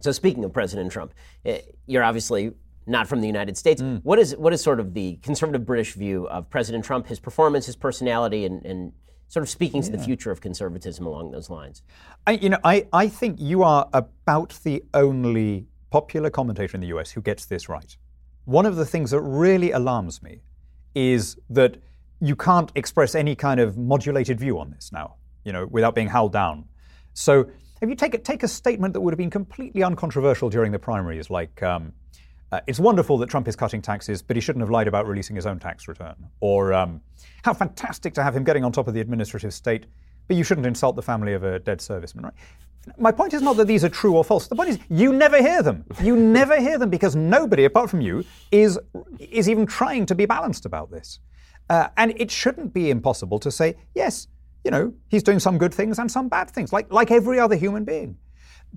[0.00, 2.52] So, speaking of President Trump, eh, you're obviously
[2.86, 3.82] not from the United States.
[3.82, 4.00] Mm.
[4.02, 7.66] What is what is sort of the conservative British view of President Trump, his performance,
[7.66, 8.92] his personality, and, and
[9.28, 9.90] sort of speaking yeah.
[9.90, 11.82] to the future of conservatism along those lines?
[12.26, 16.88] I, you know, I, I think you are about the only popular commentator in the
[16.88, 17.96] US who gets this right.
[18.44, 20.42] One of the things that really alarms me
[20.94, 21.76] is that
[22.20, 26.08] you can't express any kind of modulated view on this now, you know, without being
[26.08, 26.64] howled down.
[27.12, 27.48] So
[27.82, 30.78] if you take a, take a statement that would have been completely uncontroversial during the
[30.78, 31.92] primaries, like um,
[32.52, 35.36] uh, it's wonderful that Trump is cutting taxes, but he shouldn't have lied about releasing
[35.36, 37.00] his own tax return, or um,
[37.42, 39.86] how fantastic to have him getting on top of the administrative state,
[40.28, 42.34] but you shouldn't insult the family of a dead serviceman, right?
[42.98, 44.46] My point is not that these are true or false.
[44.46, 45.84] The point is you never hear them.
[46.00, 48.78] You never hear them because nobody, apart from you, is
[49.18, 51.18] is even trying to be balanced about this.
[51.68, 54.28] Uh, and it shouldn't be impossible to say, yes,
[54.64, 57.56] you know, he's doing some good things and some bad things, like, like every other
[57.56, 58.16] human being.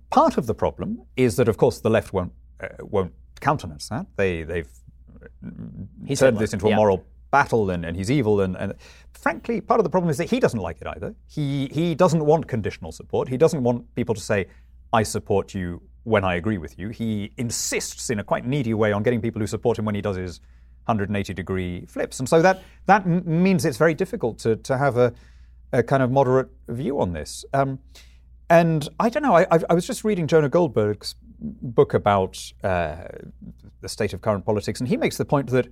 [0.09, 4.05] Part of the problem is that, of course, the left won't, uh, won't countenance that.
[4.15, 4.69] They, they've
[6.05, 8.41] he turned this into a moral battle and, and he's evil.
[8.41, 8.73] And, and,
[9.13, 11.15] frankly, part of the problem is that he doesn't like it either.
[11.27, 13.27] He, he doesn't want conditional support.
[13.27, 14.47] He doesn't want people to say,
[14.93, 16.89] I support you when I agree with you.
[16.89, 20.01] He insists in a quite needy way on getting people who support him when he
[20.01, 20.39] does his
[20.85, 22.19] 180 degree flips.
[22.19, 25.13] And so that, that m- means it's very difficult to, to have a,
[25.71, 27.45] a kind of moderate view on this.
[27.53, 27.79] Um,
[28.49, 33.07] and I don't know, I, I, was just reading Jonah Goldberg's book about uh,
[33.81, 35.67] the state of current politics, and he makes the point that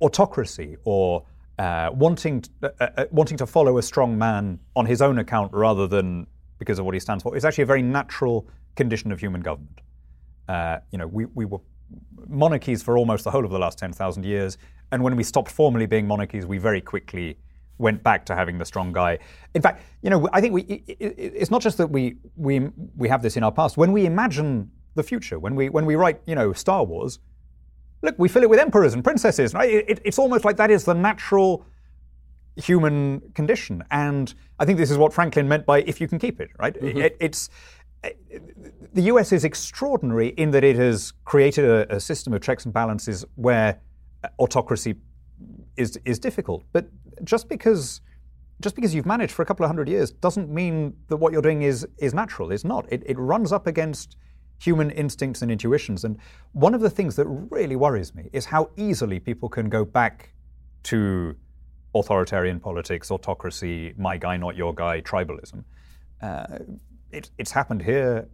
[0.00, 1.24] autocracy or
[1.58, 5.86] uh, wanting, uh, uh, wanting to follow a strong man on his own account rather
[5.86, 6.26] than
[6.58, 9.80] because of what he stands for is actually a very natural condition of human government.
[10.48, 11.58] Uh, you know, we, we were
[12.28, 14.58] monarchies for almost the whole of the last 10,000 years,
[14.92, 17.36] and when we stopped formally being monarchies, we very quickly
[17.78, 19.18] went back to having the strong guy.
[19.54, 23.08] In fact, you know, I think we, it, it's not just that we, we, we
[23.08, 23.76] have this in our past.
[23.76, 27.20] When we imagine the future, when we, when we write, you know, Star Wars,
[28.02, 29.70] look, we fill it with emperors and princesses, right?
[29.70, 31.64] It, it's almost like that is the natural
[32.56, 33.84] human condition.
[33.90, 36.74] And I think this is what Franklin meant by if you can keep it, right?
[36.74, 36.98] Mm-hmm.
[36.98, 37.50] It, it's,
[38.92, 42.74] the US is extraordinary in that it has created a, a system of checks and
[42.74, 43.80] balances where
[44.38, 44.96] autocracy
[45.78, 46.64] is, is difficult.
[46.72, 46.88] But
[47.24, 48.00] just because
[48.60, 51.42] just because you've managed for a couple of hundred years doesn't mean that what you're
[51.42, 52.50] doing is is natural.
[52.50, 52.86] It's not.
[52.92, 54.16] It, it runs up against
[54.60, 56.04] human instincts and intuitions.
[56.04, 56.18] And
[56.52, 60.34] one of the things that really worries me is how easily people can go back
[60.84, 61.36] to
[61.94, 65.62] authoritarian politics, autocracy, my guy, not your guy, tribalism.
[66.20, 66.58] Uh,
[67.12, 68.28] it, it's happened here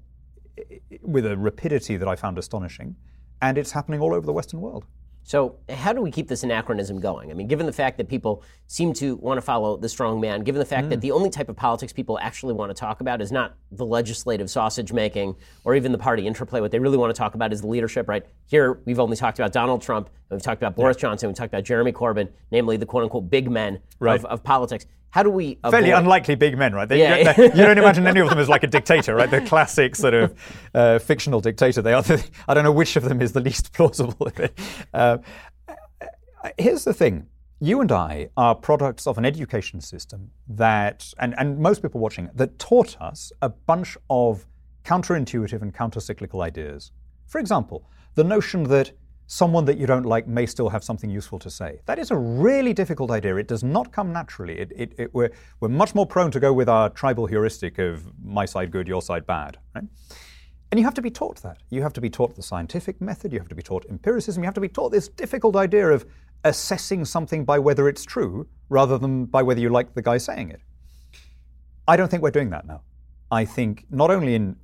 [1.02, 2.96] with a rapidity that I found astonishing,
[3.42, 4.86] and it's happening all over the Western world.
[5.26, 7.30] So, how do we keep this anachronism going?
[7.30, 10.44] I mean, given the fact that people seem to want to follow the strong man,
[10.44, 10.90] given the fact mm.
[10.90, 13.86] that the only type of politics people actually want to talk about is not the
[13.86, 15.34] legislative sausage making
[15.64, 18.06] or even the party interplay, what they really want to talk about is the leadership,
[18.06, 18.26] right?
[18.46, 20.98] Here, we've only talked about Donald Trump, we've talked about Boris.
[20.98, 24.20] Johnson, we've talked about Jeremy Corbyn, namely the quote unquote big men right.
[24.20, 24.84] of, of politics.
[25.14, 25.70] How do we avoid...
[25.70, 26.88] fairly unlikely big men, right?
[26.88, 27.34] They, yeah.
[27.36, 29.30] you, you, don't imagine any of them as like a dictator, right?
[29.30, 30.34] The classic sort of
[30.74, 31.82] uh, fictional dictator.
[31.82, 32.02] They are.
[32.02, 34.28] The, I don't know which of them is the least plausible.
[34.92, 35.18] Uh,
[36.58, 37.28] here's the thing
[37.60, 42.28] you and I are products of an education system that, and, and most people watching,
[42.34, 44.44] that taught us a bunch of
[44.84, 46.90] counterintuitive and countercyclical ideas.
[47.26, 48.90] For example, the notion that
[49.26, 51.80] someone that you don't like may still have something useful to say.
[51.86, 53.36] That is a really difficult idea.
[53.36, 54.58] It does not come naturally.
[54.58, 58.04] It, it, it, we're, we're much more prone to go with our tribal heuristic of
[58.22, 59.58] my side good, your side bad.
[59.74, 59.84] Right?
[60.70, 61.58] And you have to be taught that.
[61.70, 64.46] You have to be taught the scientific method, you have to be taught empiricism, you
[64.46, 66.04] have to be taught this difficult idea of
[66.42, 70.50] assessing something by whether it's true rather than by whether you like the guy saying
[70.50, 70.60] it.
[71.86, 72.82] I don't think we're doing that now.
[73.30, 74.56] I think not only in,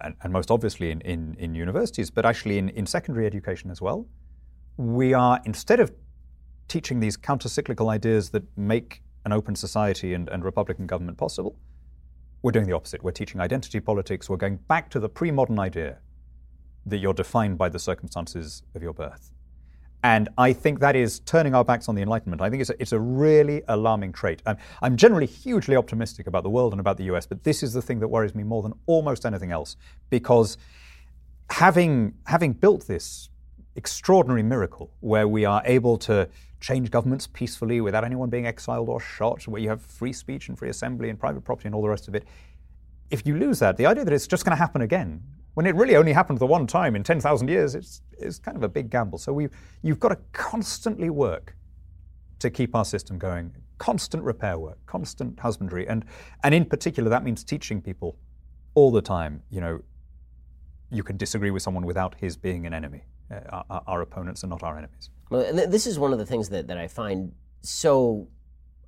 [0.00, 3.80] and, and most obviously in, in, in, universities, but actually in, in secondary education as
[3.80, 4.06] well,
[4.76, 5.92] we are, instead of
[6.68, 11.56] teaching these counter cyclical ideas that make an open society and, and Republican government possible,
[12.42, 13.02] we're doing the opposite.
[13.02, 14.28] We're teaching identity politics.
[14.28, 15.98] We're going back to the pre modern idea
[16.86, 19.32] that you're defined by the circumstances of your birth.
[20.02, 22.40] And I think that is turning our backs on the Enlightenment.
[22.40, 24.42] I think it's a, it's a really alarming trait.
[24.46, 27.72] I'm, I'm generally hugely optimistic about the world and about the US, but this is
[27.72, 29.76] the thing that worries me more than almost anything else
[30.10, 30.58] because
[31.50, 33.30] having, having built this
[33.74, 36.28] extraordinary miracle where we are able to
[36.60, 40.58] change governments peacefully without anyone being exiled or shot, where you have free speech and
[40.58, 42.24] free assembly and private property and all the rest of it,
[43.10, 45.22] if you lose that, the idea that it's just going to happen again
[45.56, 48.62] when it really only happened the one time in 10,000 years, it's, it's kind of
[48.62, 49.16] a big gamble.
[49.16, 49.48] So we
[49.82, 51.56] you've got to constantly work
[52.40, 55.88] to keep our system going, constant repair work, constant husbandry.
[55.88, 56.04] And,
[56.44, 58.18] and in particular, that means teaching people
[58.74, 59.80] all the time, you know,
[60.90, 63.04] you can disagree with someone without his being an enemy.
[63.30, 65.08] Uh, our, our, opponents are not our enemies.
[65.30, 67.32] Well, and th- this is one of the things that, that I find
[67.62, 68.28] so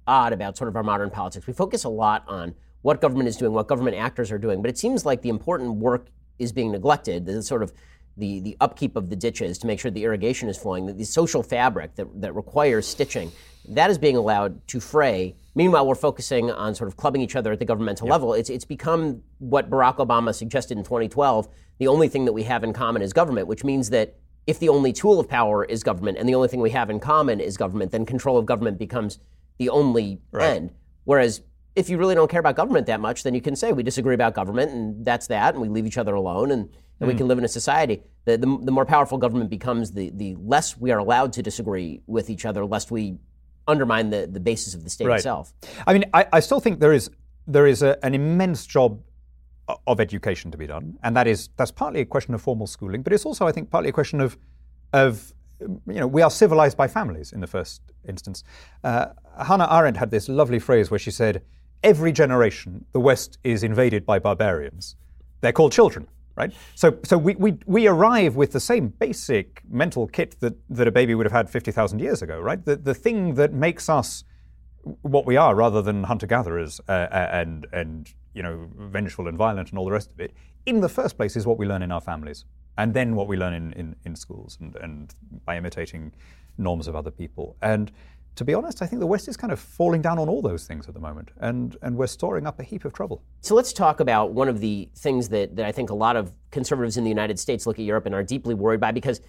[0.07, 1.47] odd about sort of our modern politics.
[1.47, 4.69] We focus a lot on what government is doing, what government actors are doing, but
[4.69, 7.27] it seems like the important work is being neglected.
[7.27, 7.73] The sort of
[8.17, 11.05] the, the upkeep of the ditches to make sure the irrigation is flowing, the, the
[11.05, 13.31] social fabric that, that requires stitching,
[13.69, 15.37] that is being allowed to fray.
[15.55, 18.13] Meanwhile, we're focusing on sort of clubbing each other at the governmental yep.
[18.13, 18.35] level.
[18.35, 22.65] It's, it's become what Barack Obama suggested in 2012 the only thing that we have
[22.65, 24.17] in common is government, which means that
[24.47, 27.01] if the only tool of power is government and the only thing we have in
[27.01, 29.19] common is government, then control of government becomes
[29.59, 30.57] the only right.
[30.57, 30.73] end.
[31.05, 31.43] Whereas
[31.79, 34.15] if you really don't care about government that much, then you can say we disagree
[34.15, 36.63] about government and that's that, and we leave each other alone and,
[37.01, 37.13] and mm.
[37.13, 38.03] we can live in a society.
[38.25, 42.03] The, the, the, more powerful government becomes, the, the less we are allowed to disagree
[42.07, 43.19] with each other, lest we
[43.69, 45.17] undermine the, the basis of the state right.
[45.17, 45.55] itself.
[45.87, 47.11] I mean, I, I, still think there is
[47.47, 49.01] there is a, an immense job
[49.87, 53.03] of education to be done, and that is that's partly a question of formal schooling,
[53.03, 54.37] but it's also, I think, partly a question of
[54.93, 58.43] of you know we are civilized by families in the first instance.
[58.83, 59.07] Uh,
[59.45, 61.43] Hannah Arendt had this lovely phrase where she said,
[61.83, 64.97] "Every generation, the West is invaded by barbarians.
[65.41, 66.53] They're called children." Right?
[66.77, 70.93] So, so we, we, we arrive with the same basic mental kit that, that a
[70.93, 72.65] baby would have had 50,000 years ago, right?
[72.65, 74.23] The, the thing that makes us
[75.03, 79.71] what we are rather than hunter-gatherers uh, uh, and, and you know, vengeful and violent
[79.71, 80.33] and all the rest of it,
[80.65, 82.45] in the first place is what we learn in our families.
[82.77, 85.13] And then what we learn in, in, in schools and, and
[85.45, 86.13] by imitating
[86.57, 87.57] norms of other people.
[87.61, 87.91] And
[88.37, 90.67] to be honest, I think the West is kind of falling down on all those
[90.67, 93.23] things at the moment, and, and we're storing up a heap of trouble.
[93.41, 96.33] So let's talk about one of the things that, that I think a lot of
[96.51, 99.21] conservatives in the United States look at Europe and are deeply worried by because,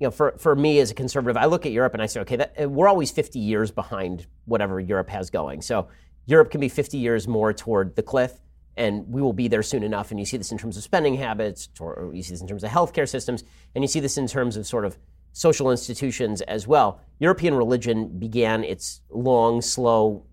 [0.00, 2.20] you know, for, for me as a conservative, I look at Europe and I say,
[2.20, 5.62] okay, that, uh, we're always 50 years behind whatever Europe has going.
[5.62, 5.88] So
[6.26, 8.32] Europe can be 50 years more toward the cliff,
[8.76, 10.10] and we will be there soon enough.
[10.10, 12.64] And you see this in terms of spending habits, or you see this in terms
[12.64, 14.98] of healthcare systems, and you see this in terms of sort of
[15.32, 17.00] social institutions as well.
[17.18, 20.24] European religion began its long, slow,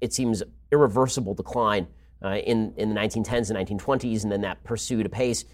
[0.00, 0.42] it seems
[0.72, 1.86] irreversible decline
[2.24, 5.44] uh, in, in the 1910s and 1920s, and then that pursued a pace.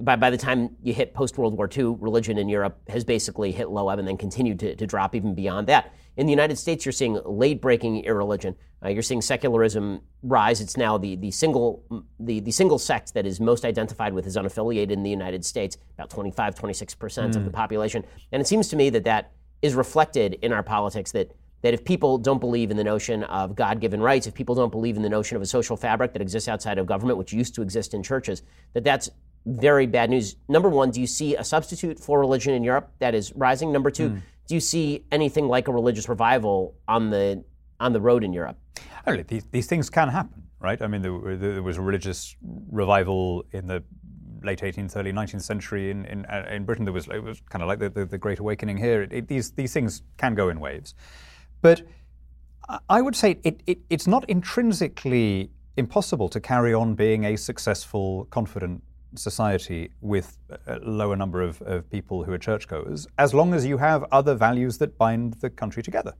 [0.00, 3.52] By, by the time you hit post World War II, religion in Europe has basically
[3.52, 5.92] hit low ebb and then continued to, to drop even beyond that.
[6.16, 8.54] In the United States, you're seeing late breaking irreligion.
[8.84, 10.60] Uh, you're seeing secularism rise.
[10.60, 11.82] It's now the, the, single,
[12.20, 15.76] the, the single sect that is most identified with is unaffiliated in the United States,
[15.94, 17.24] about 25, 26% mm.
[17.26, 17.48] of the hmm.
[17.50, 18.04] population.
[18.30, 21.84] And it seems to me that that is reflected in our politics that, that if
[21.84, 25.02] people don't believe in the notion of God given rights, if people don't believe in
[25.02, 27.94] the notion of a social fabric that exists outside of government, which used to exist
[27.94, 28.42] in churches,
[28.74, 29.08] that that's
[29.46, 30.36] very bad news.
[30.48, 33.72] Number one, do you see a substitute for religion in Europe that is rising?
[33.72, 37.44] Number two, mm do you see anything like a religious revival on the
[37.80, 38.56] on the road in Europe?
[39.28, 40.80] these, these things can happen, right?
[40.80, 42.36] I mean, there, there, was a religious
[42.70, 43.82] revival in the
[44.42, 46.84] late 18th, early 19th century in in, uh, in Britain.
[46.84, 49.02] There was it was kind of like the, the, the Great Awakening here.
[49.02, 50.94] It, it, these these things can go in waves,
[51.60, 51.82] but
[52.88, 58.26] I would say it, it, it's not intrinsically impossible to carry on being a successful,
[58.30, 58.82] confident
[59.18, 63.78] society with a lower number of, of people who are churchgoers, as long as you
[63.78, 66.12] have other values that bind the country together.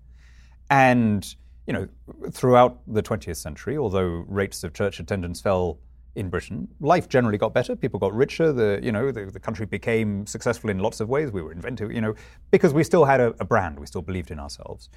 [0.71, 1.35] And,
[1.67, 1.89] you know,
[2.31, 5.79] throughout the 20th century, although rates of church attendance fell
[6.15, 7.75] in Britain, life generally got better.
[7.75, 8.53] People got richer.
[8.53, 11.33] The you know the, the country became successful in lots of ways.
[11.33, 12.15] We were inventive, you know,
[12.53, 13.81] because we still had a, a brand.
[13.81, 14.91] We still believed in ourselves.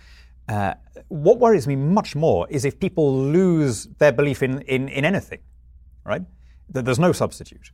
[0.48, 0.74] Uh,
[1.10, 5.40] what worries me much more is if people lose their belief in, in, in anything,
[6.06, 6.22] right?
[6.70, 7.72] That there's no substitute.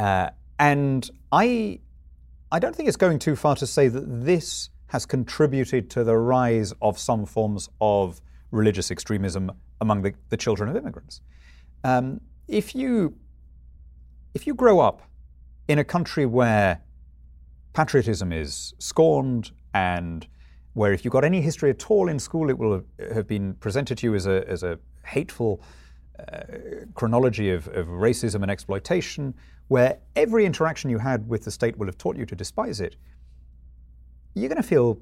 [0.00, 1.78] Uh, and I,
[2.50, 6.16] I don't think it's going too far to say that this has contributed to the
[6.16, 11.20] rise of some forms of religious extremism among the, the children of immigrants.
[11.84, 13.14] Um, if you
[14.32, 15.02] if you grow up
[15.68, 16.80] in a country where
[17.74, 20.26] patriotism is scorned and
[20.72, 22.82] where if you got any history at all in school, it will
[23.12, 25.60] have been presented to you as a, as a hateful
[26.94, 29.34] chronology of, of racism and exploitation,
[29.68, 32.96] where every interaction you had with the state will have taught you to despise it,
[34.34, 34.98] you're going to feel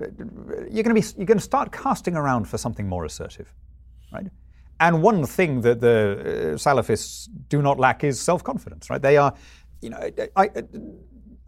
[0.00, 3.52] you're going to be you're going to start casting around for something more assertive,
[4.12, 4.26] right?
[4.80, 6.24] And one thing that the uh,
[6.56, 9.00] Salafists do not lack is self-confidence, right?
[9.00, 9.32] They are,
[9.80, 10.50] you know, I, I,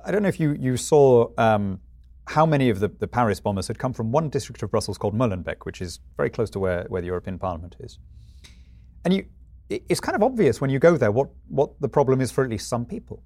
[0.05, 1.80] I don't know if you you saw um,
[2.28, 5.14] how many of the, the Paris bombers had come from one district of Brussels called
[5.14, 7.99] Molenbeek, which is very close to where, where the European Parliament is.
[9.07, 9.24] And you,
[9.68, 12.50] it's kind of obvious when you go there what, what the problem is for at
[12.50, 13.22] least some people.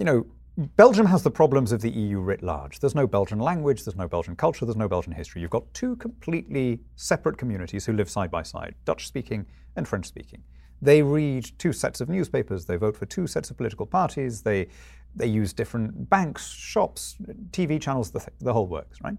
[0.00, 0.26] You know,
[0.74, 2.80] Belgium has the problems of the EU writ large.
[2.80, 5.40] There's no Belgian language, there's no Belgian culture, there's no Belgian history.
[5.40, 9.46] You've got two completely separate communities who live side by side, Dutch speaking
[9.76, 10.42] and French speaking.
[10.82, 14.66] They read two sets of newspapers, they vote for two sets of political parties, they,
[15.14, 17.14] they use different banks, shops,
[17.52, 19.16] TV channels, the, the whole works, right?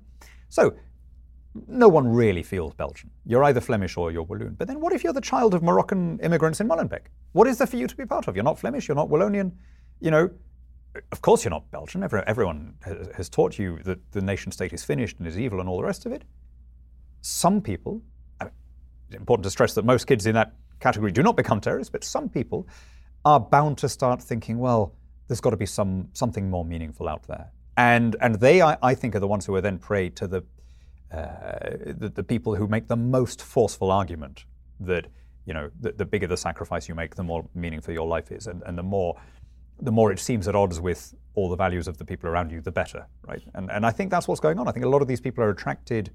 [0.49, 0.73] So
[1.67, 3.09] no one really feels Belgian.
[3.25, 4.55] You're either Flemish or you're Walloon.
[4.57, 7.07] But then what if you're the child of Moroccan immigrants in Molenbeek?
[7.31, 8.35] What is there for you to be part of?
[8.35, 9.51] You're not Flemish, you're not Wallonian.
[9.99, 10.29] You know,
[11.11, 12.03] of course you're not Belgian.
[12.03, 12.75] everyone
[13.15, 15.83] has taught you that the nation state is finished and is evil and all the
[15.83, 16.23] rest of it.
[17.21, 18.01] Some people,
[18.41, 18.51] it's
[19.15, 22.29] important to stress that most kids in that category do not become terrorists, but some
[22.29, 22.67] people
[23.25, 24.95] are bound to start thinking, well,
[25.27, 27.51] there's got to be some something more meaningful out there.
[27.77, 30.43] And, and they, I, I think, are the ones who are then prey to the
[31.11, 34.45] Uh, the, the, people who make the most forceful argument
[34.79, 35.07] that
[35.47, 38.45] you know the, the, bigger the sacrifice you make, the more meaningful your life is,
[38.45, 39.19] and, and the more
[39.81, 42.61] the more it seems at odds with all the values of the people around you,
[42.61, 43.41] the better, right?
[43.55, 44.67] And and I think that's what's going on.
[44.67, 46.11] I think a lot of these people are attracted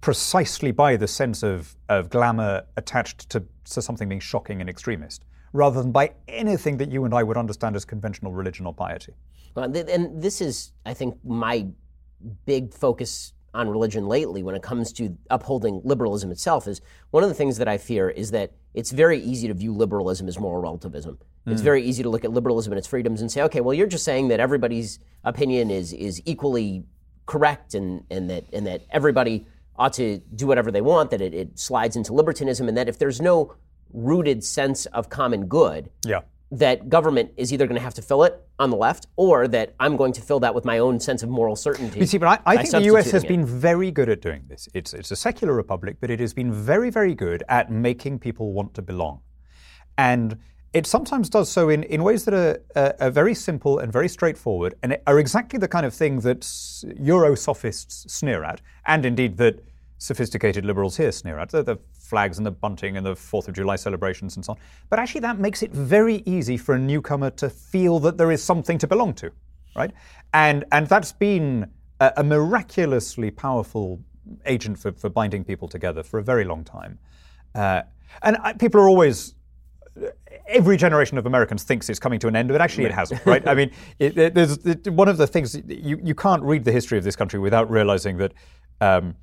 [0.00, 5.24] precisely by the sense of, of glamour attached to, to something being shocking and extremist,
[5.52, 9.12] rather than by anything that you and I would understand as conventional religion or piety.
[9.54, 11.66] Well, and this is, I think, my
[12.46, 16.80] big focus on religion lately when it comes to upholding liberalism itself is
[17.10, 20.28] one of the things that I fear is that it's very easy to view liberalism
[20.28, 21.18] as moral relativism.
[21.46, 21.52] Mm.
[21.52, 23.88] It's very easy to look at liberalism and its freedoms and say, okay, well, you're
[23.88, 26.84] just saying that everybody's opinion is is equally
[27.26, 29.46] correct and, and that and that everybody
[29.76, 32.98] ought to do whatever they want, that it, it slides into libertinism, and that if
[32.98, 33.54] there's no
[33.92, 36.20] rooted sense of common good, yeah
[36.52, 39.74] that government is either going to have to fill it on the left or that
[39.78, 42.00] I'm going to fill that with my own sense of moral certainty.
[42.00, 43.28] You see, but I, I think the US has it.
[43.28, 44.68] been very good at doing this.
[44.74, 48.52] It's, it's a secular republic, but it has been very, very good at making people
[48.52, 49.20] want to belong.
[49.96, 50.38] And
[50.72, 54.08] it sometimes does so in, in ways that are, uh, are very simple and very
[54.08, 56.46] straightforward and are exactly the kind of thing that
[56.98, 59.64] Euro sophists sneer at, and indeed that
[59.98, 61.50] sophisticated liberals here sneer at.
[61.50, 61.78] The, the
[62.10, 64.58] flags and the bunting and the 4th of July celebrations and so on.
[64.90, 68.42] But actually, that makes it very easy for a newcomer to feel that there is
[68.42, 69.30] something to belong to,
[69.74, 69.92] right?
[70.34, 74.00] And, and that's been a, a miraculously powerful
[74.44, 76.98] agent for, for binding people together for a very long time.
[77.54, 77.82] Uh,
[78.22, 79.34] and I, people are always
[80.48, 83.46] every generation of Americans thinks it's coming to an end, but actually it hasn't, right?
[83.46, 86.72] I mean, it, it, there's it, one of the things you, you can't read the
[86.72, 88.32] history of this country without realizing that
[88.80, 89.14] um,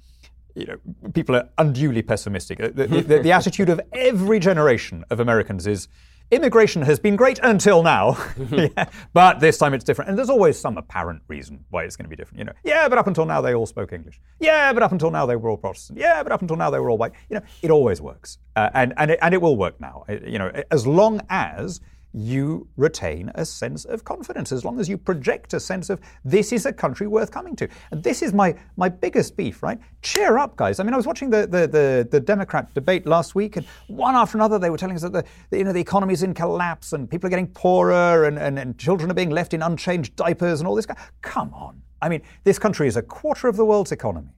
[0.58, 2.58] you know, people are unduly pessimistic.
[2.58, 5.88] The, the, the, attitude of every generation of Americans is
[6.32, 8.18] immigration has been great until now,
[8.52, 10.10] yeah, but this time it's different.
[10.10, 12.40] And there's always some apparent reason why it's going to be different.
[12.40, 14.20] You know, yeah, but up until now they all spoke English.
[14.40, 16.00] Yeah, but up until now they were all Protestant.
[16.00, 17.14] Yeah, but up until now they were all white.
[17.30, 20.06] You know, it always works, uh, and and it, and it will work now.
[20.10, 21.82] You know, as long as
[22.18, 26.52] you retain a sense of confidence as long as you project a sense of this
[26.52, 27.68] is a country worth coming to.
[27.92, 29.80] And this is my, my biggest beef, right?
[30.02, 30.80] Cheer up, guys.
[30.80, 34.16] I mean, I was watching the, the, the, the Democrat debate last week, and one
[34.16, 36.94] after another they were telling us that the, you know, the economy is in collapse
[36.94, 40.60] and people are getting poorer and, and, and children are being left in unchanged diapers
[40.60, 40.88] and all this.
[41.22, 41.82] Come on.
[42.02, 44.30] I mean, this country is a quarter of the world's economy.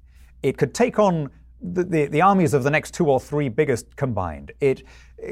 [0.44, 1.30] It could take on
[1.62, 4.54] the, the, the, armies of the next two or three biggest combined.
[4.62, 4.84] It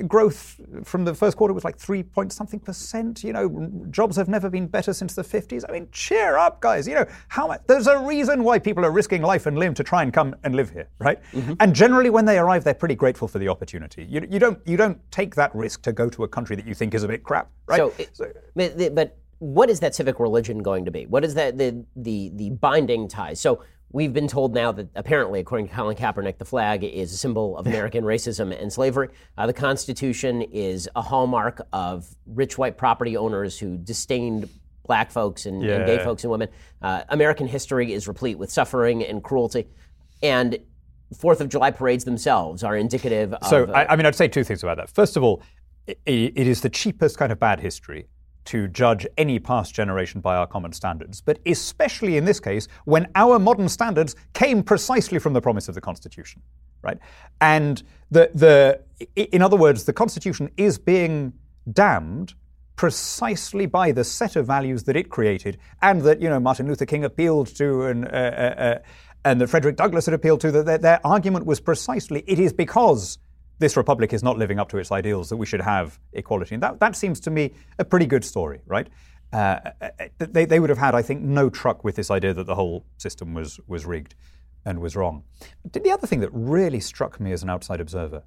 [0.08, 3.24] growth from the first quarter was like three point something percent.
[3.24, 5.64] You know, jobs have never been better since the 50s.
[5.68, 6.88] I mean, cheer up, guys.
[6.88, 9.84] You know, how much, there's a reason why people are risking life and limb to
[9.84, 11.20] try and come and live here, right?
[11.32, 11.54] Mm-hmm.
[11.60, 14.06] And generally, when they arrive, they're pretty grateful for the opportunity.
[14.06, 16.74] You, you don't you don't take that risk to go to a country that you
[16.74, 17.78] think is a bit crap, right?
[17.78, 21.06] So, so but what is that civic religion going to be?
[21.06, 23.40] What is that the the the binding ties?
[23.40, 27.18] So We've been told now that apparently, according to Colin Kaepernick, the flag is a
[27.18, 29.10] symbol of American racism and slavery.
[29.38, 34.50] Uh, the Constitution is a hallmark of rich white property owners who disdained
[34.86, 35.76] black folks and, yeah.
[35.76, 36.50] and gay folks and women.
[36.82, 39.68] Uh, American history is replete with suffering and cruelty.
[40.22, 40.60] And
[41.18, 43.48] Fourth of July parades themselves are indicative of.
[43.48, 44.90] So, I, I mean, I'd say two things about that.
[44.90, 45.42] First of all,
[45.88, 48.08] it, it is the cheapest kind of bad history
[48.48, 53.08] to judge any past generation by our common standards, but especially in this case when
[53.16, 56.42] our modern standards came precisely from the promise of the Constitution,
[56.82, 56.98] right?
[57.42, 58.82] And the, the,
[59.16, 61.34] in other words, the Constitution is being
[61.74, 62.34] damned
[62.78, 66.86] precisely by the set of values that it created and that, you know, Martin Luther
[66.86, 68.80] King appealed to and, uh, uh, uh
[69.26, 72.54] and that Frederick Douglass had appealed to, that their, their argument was precisely it is
[72.54, 73.18] because
[73.60, 76.56] this republic is not living up to its ideals, that we should have equality.
[76.56, 78.88] And that, that seems to me a pretty good story, right?
[79.34, 79.60] Uh,
[80.20, 82.86] they, they would have had, I think, no truck with this idea that the whole
[82.98, 84.16] system was, was rigged
[84.66, 85.24] and was wrong.
[85.72, 88.24] But the other thing that really struck me as an outside observer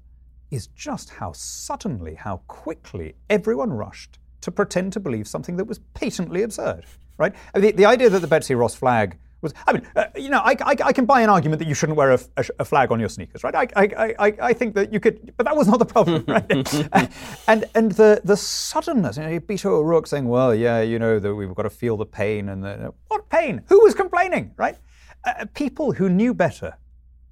[0.51, 5.79] is just how suddenly, how quickly everyone rushed to pretend to believe something that was
[5.93, 6.85] patently absurd,
[7.17, 7.33] right?
[7.53, 10.29] I mean, the, the idea that the Betsy Ross flag was, I mean, uh, you
[10.29, 12.65] know, I, I, I, can buy an argument that you shouldn't wear a, a, a
[12.65, 13.55] flag on your sneakers, right?
[13.55, 16.45] I, I, I, I think that you could, but that was not the problem, right?
[17.47, 21.33] and and the, the suddenness, you know, Beto O'Rourke saying, well, yeah, you know, that
[21.33, 22.49] we've got to feel the pain.
[22.49, 23.63] And the, what pain?
[23.67, 24.77] Who was complaining, right?
[25.23, 26.77] Uh, people who knew better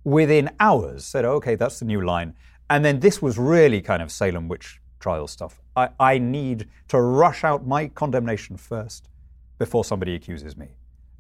[0.03, 2.33] within hours said, okay, that's the new line.
[2.69, 5.61] And then this was really kind of Salem witch trial stuff.
[5.75, 9.09] I, I need to rush out my condemnation first
[9.57, 10.69] before somebody accuses me.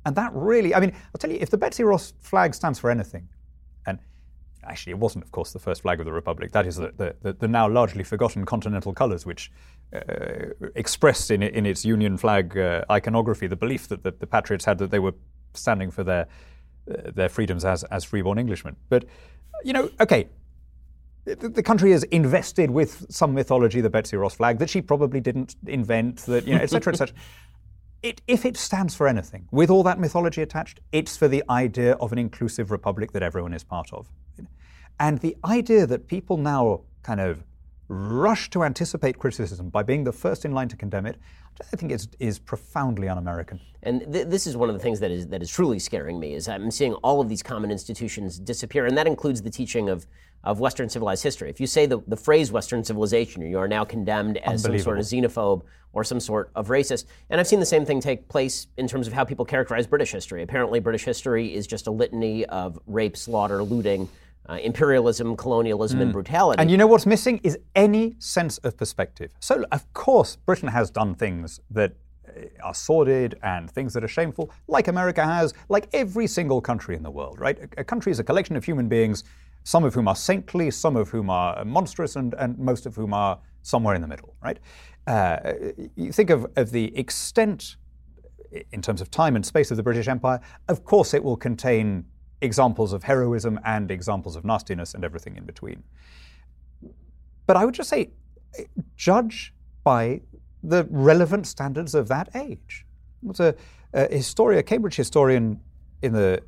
[0.05, 2.89] And that really, I mean, I'll tell you, if the Betsy Ross flag stands for
[2.89, 3.27] anything,
[3.85, 3.99] and
[4.63, 7.33] actually it wasn't, of course, the first flag of the Republic, that is the, the,
[7.33, 9.51] the now largely forgotten continental colours, which
[9.93, 9.99] uh,
[10.75, 14.77] expressed in, in its Union flag uh, iconography the belief that the, the, Patriots had
[14.77, 15.13] that they were
[15.53, 16.27] standing for their,
[16.89, 18.75] uh, their freedoms as, as freeborn Englishmen.
[18.87, 19.05] But,
[19.63, 20.29] you know, okay,
[21.25, 25.55] the country is invested with some mythology, the Betsy Ross flag, that she probably didn't
[25.67, 27.15] invent, that, you know, et cetera, et cetera.
[28.01, 31.93] It, if it stands for anything, with all that mythology attached, it's for the idea
[31.93, 34.07] of an inclusive republic that everyone is part of.
[34.99, 37.43] And the idea that people now kind of
[37.89, 41.17] rush to anticipate criticism by being the first in line to condemn it,
[41.73, 43.59] I think is, is profoundly un-American.
[43.83, 46.35] And th- this is one of the things that is that is truly scaring me
[46.35, 50.05] is I'm seeing all of these common institutions disappear, and that includes the teaching of
[50.45, 51.49] of Western civilized history.
[51.49, 54.97] If you say the, the phrase Western civilization, you are now condemned as some sort
[54.97, 57.05] of xenophobe or some sort of racist.
[57.29, 60.11] And I've seen the same thing take place in terms of how people characterize British
[60.11, 60.41] history.
[60.41, 64.07] Apparently, British history is just a litany of rape, slaughter, looting,
[64.47, 66.03] uh, imperialism, colonialism, mm.
[66.03, 66.61] and brutality.
[66.61, 69.31] And you know what's missing is any sense of perspective.
[69.39, 71.93] So, of course, Britain has done things that
[72.27, 76.95] uh, are sordid and things that are shameful, like America has, like every single country
[76.95, 77.59] in the world, right?
[77.59, 79.23] A, a country is a collection of human beings,
[79.63, 83.13] some of whom are saintly, some of whom are monstrous, and, and most of whom
[83.13, 84.57] are somewhere in the middle, right?
[85.05, 85.53] Uh,
[85.95, 87.75] you think of, of the extent,
[88.71, 92.05] in terms of time and space, of the British Empire, of course it will contain
[92.41, 95.83] examples of heroism and examples of nastiness and everything in between.
[97.45, 98.11] But I would just say,
[98.95, 100.21] judge by
[100.63, 102.85] the relevant standards of that age.
[103.23, 103.55] There's a,
[103.93, 105.59] a historian, a Cambridge historian
[106.01, 106.41] in the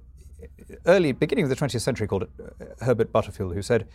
[0.85, 3.87] early beginning of the 20th century called uh, Herbert Butterfield, who said,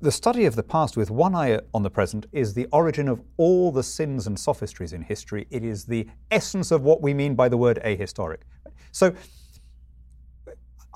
[0.00, 3.22] the study of the past with one eye on the present is the origin of
[3.38, 5.46] all the sins and sophistries in history.
[5.50, 8.40] It is the essence of what we mean by the word ahistoric.
[8.92, 9.14] So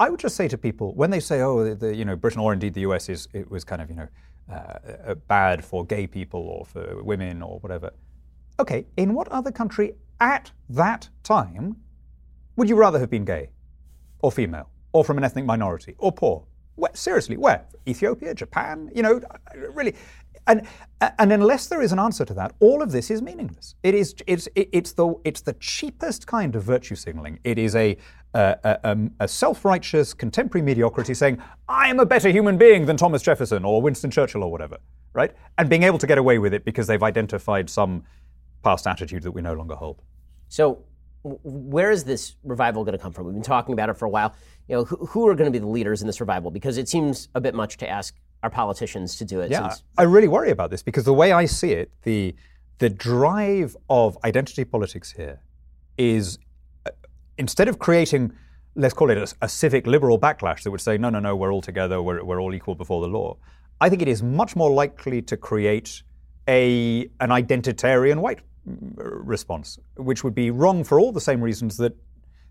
[0.01, 2.41] I would just say to people when they say, "Oh, the, the, you know, Britain
[2.41, 4.09] or indeed the US is it was kind of you know
[4.51, 7.93] uh, uh, bad for gay people or for women or whatever."
[8.59, 11.77] Okay, in what other country at that time
[12.57, 13.51] would you rather have been gay,
[14.21, 16.45] or female, or from an ethnic minority, or poor?
[16.77, 17.67] Where, seriously, where?
[17.87, 18.91] Ethiopia, Japan?
[18.95, 19.21] You know,
[19.55, 19.95] really.
[20.47, 20.67] And,
[21.19, 23.75] and unless there is an answer to that, all of this is meaningless.
[23.83, 27.39] It is, it's, it's, the, it's the cheapest kind of virtue signaling.
[27.45, 27.97] It is a,
[28.35, 32.87] a, a, um, a self righteous contemporary mediocrity saying, I am a better human being
[32.87, 34.79] than Thomas Jefferson or Winston Churchill or whatever,
[35.13, 35.33] right?
[35.59, 38.05] And being able to get away with it because they've identified some
[38.63, 40.03] past attitude that we no longer hold.
[40.49, 40.85] So,
[41.23, 43.27] where is this revival going to come from?
[43.27, 44.35] We've been talking about it for a while.
[44.69, 46.51] You know, who, who are going to be the leaders in this revival?
[46.51, 49.51] Because it seems a bit much to ask our politicians to do it.
[49.51, 52.35] Yeah, I really worry about this because the way I see it, the
[52.79, 55.43] the drive of identity politics here
[55.99, 56.39] is
[57.41, 58.33] instead of creating,
[58.77, 61.53] let's call it a, a, civic liberal backlash that would say, no, no, no, we're
[61.53, 63.37] all together, we're, we're all equal before the law.
[63.81, 66.03] I think it is much more likely to create
[66.47, 71.79] a an identitarian white mm, response, which would be wrong for all the same reasons
[71.79, 71.97] that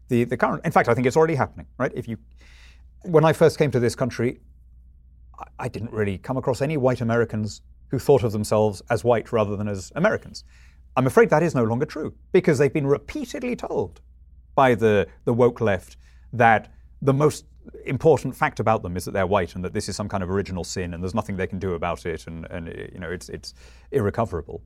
[0.10, 0.66] the, the current.
[0.66, 1.68] In fact, I think it's already happening.
[1.78, 1.92] Right?
[1.94, 2.18] If you,
[3.04, 4.40] when I first came to this country,
[5.60, 9.56] I didn't really come across any white Americans who thought of themselves as white rather
[9.56, 10.44] than as Americans.
[10.96, 14.02] I'm afraid that is no longer true because they've been repeatedly told
[14.64, 15.96] by the, the woke left
[16.34, 16.70] that
[17.02, 17.46] the most
[17.86, 20.30] important fact about them is that they're white and that this is some kind of
[20.30, 23.30] original sin and there's nothing they can do about it and, and you know it's,
[23.30, 23.54] it's
[23.92, 24.62] irrecoverable.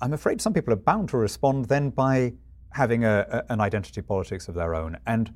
[0.00, 2.32] I'm afraid some people are bound to respond then by
[2.70, 4.98] having a, a, an identity politics of their own.
[5.06, 5.32] And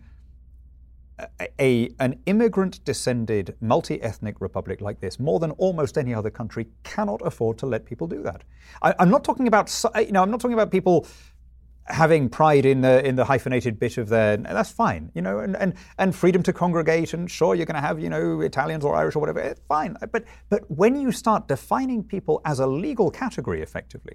[1.61, 6.67] a, an immigrant descended multi ethnic republic like this, more than almost any other country,
[6.83, 8.43] cannot afford to let people do that.
[8.83, 11.07] I, am not talking about, you know, I'm not talking about people
[11.91, 15.57] having pride in the in the hyphenated bit of their that's fine you know and,
[15.57, 18.95] and and freedom to congregate and sure you're going to have you know Italians or
[18.95, 23.11] Irish or whatever it's fine but but when you start defining people as a legal
[23.11, 24.15] category effectively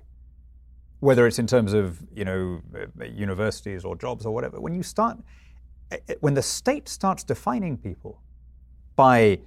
[0.99, 2.61] whether it's in terms of you know
[3.01, 5.17] eh, universities or jobs or whatever when you start
[5.91, 8.21] eh, when the state starts defining people
[8.95, 9.39] by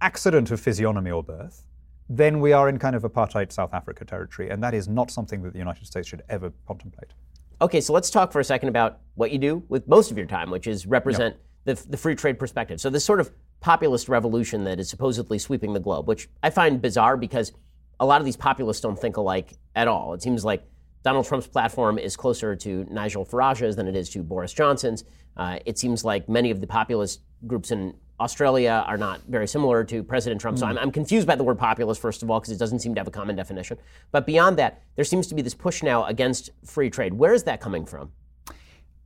[0.00, 1.64] accident of physiognomy or birth,
[2.08, 5.42] then we are in kind of apartheid South Africa territory, and that is not something
[5.42, 7.12] that the United States should ever contemplate.
[7.60, 10.26] Okay, so let's talk for a second about what you do with most of your
[10.26, 12.80] time, which is represent the, the free trade perspective.
[12.80, 16.80] So, this sort of populist revolution that is supposedly sweeping the globe, which I find
[16.80, 17.52] bizarre because
[17.98, 20.14] a lot of these populists don't think alike at all.
[20.14, 20.64] It seems like
[21.02, 25.04] Donald Trump's platform is closer to Nigel Farage's than it is to Boris Johnson's.
[25.36, 29.84] Uh, it seems like many of the populist groups in Australia are not very similar
[29.84, 30.56] to President Trump.
[30.56, 30.60] Mm.
[30.60, 32.94] So I'm, I'm, confused by the word populist, first of all, because it doesn't seem
[32.94, 33.78] to have a common definition.
[34.10, 37.14] But beyond that, there seems to be this push now against free trade.
[37.14, 38.12] Where is that coming from?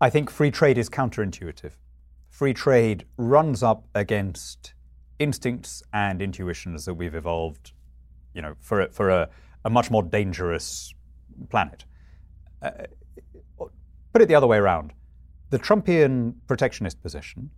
[0.01, 1.73] I think free trade is counterintuitive.
[2.29, 4.75] Free trade runs up against
[5.19, 7.73] instincts and intuitions that we've evolved,
[8.35, 9.29] you know, for a, for a,
[9.65, 10.95] a much more dangerous
[11.51, 11.85] planet.
[12.63, 12.71] Uh,
[14.13, 14.93] put it the other way around.
[15.51, 17.51] The Trumpian protectionist position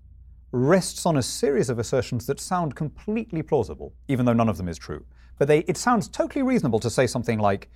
[0.54, 4.68] rests on a series of assertions that sound completely plausible, even though none of them
[4.68, 5.04] is true.
[5.38, 7.70] But they, it sounds totally reasonable to say something like,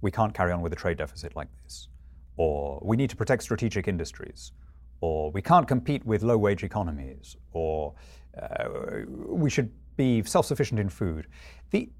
[0.00, 1.88] we can't carry on with a trade deficit like this,
[2.36, 4.52] or we need to protect strategic industries,
[5.00, 7.94] or we can't compete with low wage economies, or
[8.40, 8.68] uh,
[9.06, 11.26] we should be self sufficient in food.
[11.70, 11.90] The,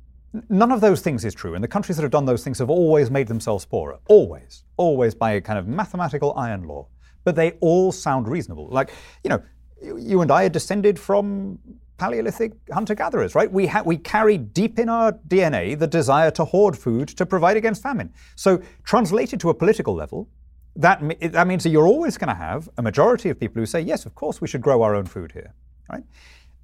[0.49, 2.71] none of those things is true, and the countries that have done those things have
[2.71, 3.99] always made themselves poorer.
[4.09, 4.65] Always.
[4.79, 6.89] Always by a kind of mathematical iron law.
[7.25, 8.69] But they all sound reasonable.
[8.69, 8.91] Like,
[9.23, 9.43] you know,
[9.85, 11.59] you and I are descended from
[11.97, 13.51] Paleolithic hunter gatherers, right?
[13.51, 17.57] We, ha- we carry deep in our DNA the desire to hoard food to provide
[17.57, 18.13] against famine.
[18.35, 20.29] So, translated to a political level,
[20.77, 21.01] that,
[21.33, 24.07] that means that you're always going to have a majority of people who say, yes,
[24.07, 25.55] of course, we should grow our own food here,
[25.91, 26.03] right?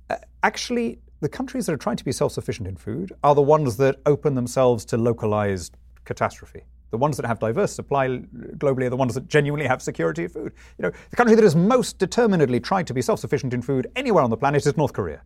[0.08, 3.42] Uh, actually, the countries that are trying to be self sufficient in food are the
[3.42, 6.62] ones that open themselves to localized catastrophe.
[6.90, 10.32] The ones that have diverse supply globally are the ones that genuinely have security of
[10.32, 10.52] food.
[10.78, 14.24] You know, the country that has most determinedly tried to be self-sufficient in food anywhere
[14.24, 15.22] on the planet is North Korea.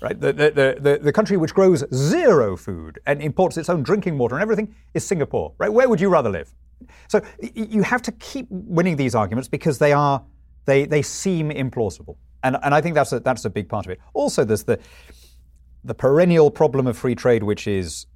[0.00, 0.18] Right?
[0.20, 4.36] The, the, the, the, country which grows zero food and imports its own drinking water
[4.36, 5.54] and everything is Singapore.
[5.58, 5.72] Right?
[5.72, 6.54] Where would you rather live?
[7.08, 10.22] So you have to keep winning these arguments because they are
[10.68, 12.16] they, they seem implausible.
[12.44, 14.00] And, and I think that's a, that's a big part of it.
[14.12, 14.78] Also, there's the,
[15.82, 18.06] the perennial problem of free trade, which is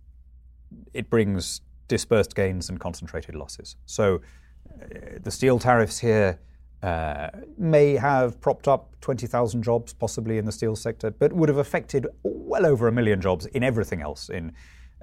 [0.93, 3.77] it brings dispersed gains and concentrated losses.
[3.85, 6.41] So uh, the steel tariffs here
[6.83, 7.29] uh,
[7.59, 12.07] may have propped up 20,000 jobs possibly in the steel sector, but would have affected
[12.23, 14.53] well over a million jobs in everything else in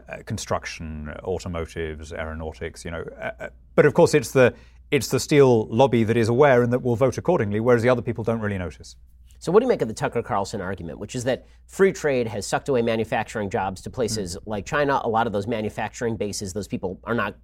[0.09, 3.05] uh, construction, automotives, aeronautics, you know.
[3.21, 4.51] Uh, uh, but of course it's the
[4.89, 8.01] it's the steel lobby that is aware and that will vote accordingly, whereas the other
[8.01, 8.95] people don't really notice.
[9.39, 12.27] So, what do you make of the Tucker Carlson argument, which is that free trade
[12.27, 14.41] has sucked away manufacturing jobs to places mm.
[14.45, 15.01] like China?
[15.03, 17.35] A lot of those manufacturing bases, those people are not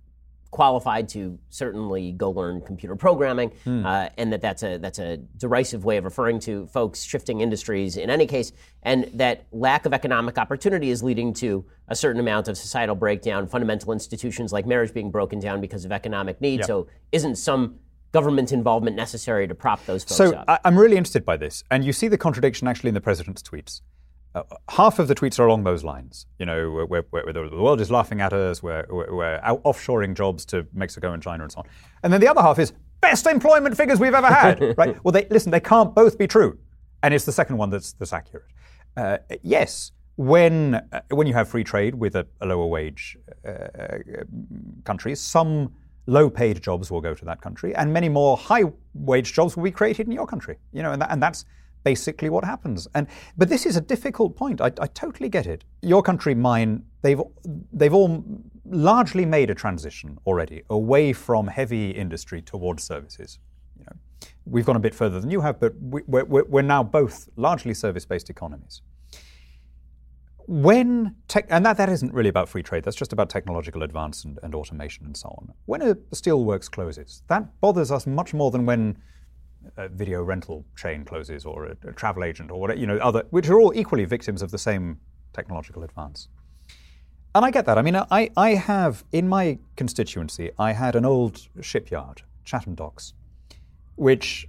[0.52, 3.86] qualified to certainly go learn computer programming, mm.
[3.86, 7.98] uh, and that that's a that's a derisive way of referring to folks shifting industries
[7.98, 8.52] in any case,
[8.84, 13.48] and that lack of economic opportunity is leading to a certain amount of societal breakdown,
[13.48, 16.60] fundamental institutions like marriage being broken down because of economic need.
[16.60, 16.68] Yep.
[16.68, 17.80] So, isn't some
[18.16, 20.46] government involvement necessary to prop those folks so up.
[20.48, 23.42] So I'm really interested by this, and you see the contradiction actually in the president's
[23.42, 23.82] tweets.
[24.34, 26.26] Uh, half of the tweets are along those lines.
[26.40, 30.46] You know, where, where, where the world is laughing at us, we're, we're offshoring jobs
[30.46, 31.66] to Mexico and China and so on.
[32.04, 34.98] And then the other half is best employment figures we've ever had, right?
[35.04, 36.58] Well, they, listen, they can't both be true.
[37.04, 38.46] And it's the second one that's, that's accurate.
[38.96, 43.68] Uh, yes, when, uh, when you have free trade with a, a lower wage uh,
[44.86, 45.74] countries, some
[46.08, 49.64] low paid jobs will go to that country, and many more high wage jobs will
[49.64, 50.58] be created in your country.
[50.72, 51.46] You know, and, that, and that's
[51.84, 52.88] basically what happens.
[52.96, 54.62] And but this is a difficult point.
[54.62, 55.64] I, I, totally get it.
[55.82, 57.22] Your country, mine, they've
[57.74, 58.24] they've all
[58.66, 63.40] largely made a transition already away from heavy industry towards services.
[63.78, 66.84] You know, we've gone a bit further than you have, but we, we're, we're now
[66.84, 68.82] both largely service-based economies
[70.48, 74.24] when tech, and that, that isn't really about free trade, that's just about technological advance
[74.24, 75.54] and, and automation and so on.
[75.66, 78.98] When a steelworks closes, that bothers us much more than when
[79.78, 83.24] a video rental chain closes or a, a travel agent or whatever, you know, other,
[83.32, 85.00] which are all equally victims of the same
[85.34, 86.28] technological advance.
[87.34, 87.78] And I get that.
[87.78, 93.14] I mean, I, I have, in my constituency, I had an old shipyard, Chatham Docks,
[93.96, 94.48] which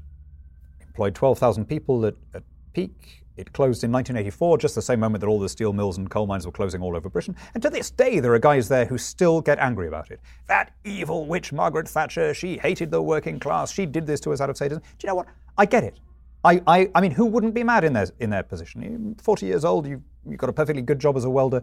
[0.81, 2.45] employed 12,000 people at, at
[2.75, 6.11] peak it closed in 1984, just the same moment that all the steel mills and
[6.11, 7.37] coal mines were closing all over Britain.
[7.55, 10.21] And to this day, there are guys there who still get angry about it.
[10.47, 13.73] That evil witch, Margaret Thatcher, she hated the working class.
[13.73, 14.83] She did this to us out of sadism.
[14.83, 15.27] Do you know what?
[15.59, 16.01] I get it.
[16.45, 18.83] I, I, I mean, who wouldn't be mad in their, in their position?
[18.83, 21.63] You're 40 years old, you've, you've got a perfectly good job as a welder,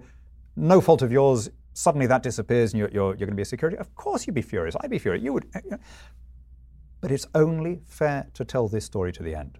[0.55, 1.49] no fault of yours.
[1.73, 3.77] Suddenly that disappears and you're, you're, you're going to be a security.
[3.77, 4.75] Of course you'd be furious.
[4.81, 5.23] I'd be furious.
[5.23, 5.45] You would.
[5.55, 5.77] Eh, eh.
[7.01, 9.57] But it's only fair to tell this story to the end.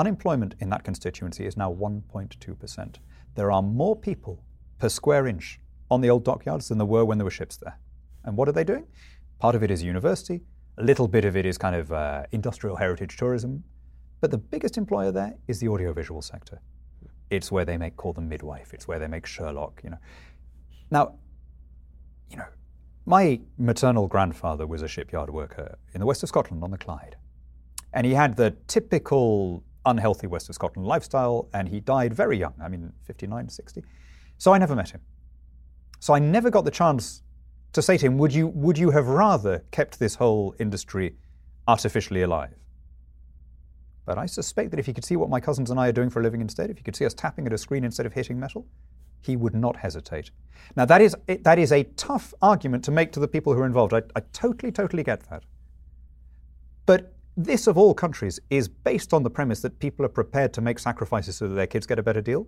[0.00, 2.96] Unemployment in that constituency is now 1.2%.
[3.34, 4.42] There are more people
[4.78, 7.78] per square inch on the old dockyards than there were when there were ships there.
[8.24, 8.86] And what are they doing?
[9.40, 10.40] Part of it is university,
[10.78, 13.62] A little bit of it is kind of uh, industrial heritage tourism.
[14.22, 16.62] But the biggest employer there is the audiovisual sector.
[17.28, 18.72] It's where they make Call the Midwife.
[18.72, 19.82] It's where they make Sherlock.
[19.84, 19.98] You know.
[20.90, 21.16] Now,
[22.30, 22.48] you know,
[23.04, 27.16] my maternal grandfather was a shipyard worker in the west of Scotland on the Clyde,
[27.92, 32.54] and he had the typical unhealthy west of Scotland lifestyle, and he died very young.
[32.62, 33.82] I mean, 59, 60.
[34.38, 35.00] So I never met him.
[35.98, 37.22] So I never got the chance
[37.72, 41.16] to say to him, "Would you would you have rather kept this whole industry
[41.68, 42.54] artificially alive?"
[44.06, 46.10] But I suspect that if he could see what my cousins and I are doing
[46.10, 48.12] for a living instead, if he could see us tapping at a screen instead of
[48.12, 48.66] hitting metal,
[49.20, 50.30] he would not hesitate.
[50.76, 53.66] Now, that is, that is a tough argument to make to the people who are
[53.66, 53.92] involved.
[53.92, 55.44] I, I totally, totally get that.
[56.86, 57.14] But
[57.44, 60.78] this, of all countries, is based on the premise that people are prepared to make
[60.78, 62.46] sacrifices so that their kids get a better deal.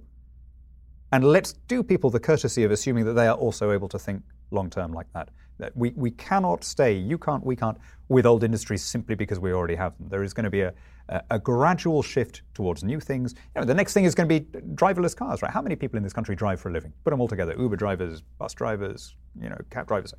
[1.12, 4.22] And let's do people the courtesy of assuming that they are also able to think
[4.50, 5.30] long term like that.
[5.58, 7.78] that we, we cannot stay, you can't, we can't,
[8.08, 10.08] with old industries simply because we already have them.
[10.08, 10.72] There is going to be a,
[11.08, 13.34] a, a gradual shift towards new things.
[13.54, 15.50] You know, the next thing is going to be driverless cars, right?
[15.50, 16.92] How many people in this country drive for a living?
[17.04, 20.14] Put them all together Uber drivers, bus drivers, you know, cab drivers.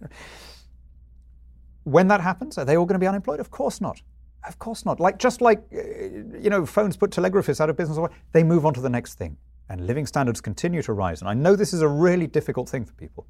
[1.83, 3.39] When that happens, are they all going to be unemployed?
[3.39, 4.01] Of course not.
[4.47, 4.99] Of course not.
[4.99, 5.81] Like just like uh,
[6.39, 7.97] you know, phones put telegraphists out of business,
[8.31, 9.37] they move on to the next thing,
[9.69, 11.21] and living standards continue to rise.
[11.21, 13.25] And I know this is a really difficult thing for people,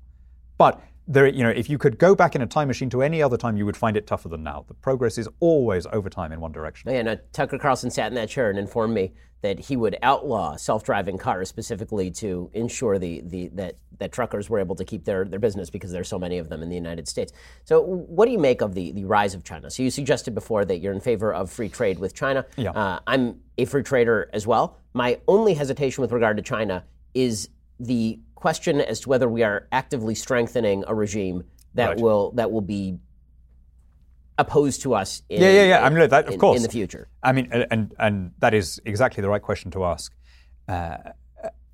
[0.58, 3.22] but there, you know, if you could go back in a time machine to any
[3.22, 4.66] other time, you would find it tougher than now.
[4.68, 6.92] The progress is always over time in one direction.
[6.92, 10.56] Yeah, no, Tucker Carlson sat in that chair and informed me that he would outlaw
[10.56, 15.26] self-driving cars specifically to ensure the, the that that truckers were able to keep their,
[15.26, 17.32] their business because there's so many of them in the United States.
[17.66, 19.70] So, what do you make of the, the rise of China?
[19.70, 22.46] So, you suggested before that you're in favor of free trade with China.
[22.56, 22.72] Yeah.
[22.72, 24.78] Uh, I'm a free trader as well.
[24.94, 27.50] My only hesitation with regard to China is
[27.80, 32.00] the question as to whether we are actively strengthening a regime that right.
[32.02, 32.98] will that will be
[34.38, 35.24] opposed to us.
[35.30, 35.78] In, yeah, yeah, yeah.
[35.78, 37.08] In, I mean, that, of in, course, in the future.
[37.24, 40.14] I mean, and and that is exactly the right question to ask.
[40.68, 40.98] Uh,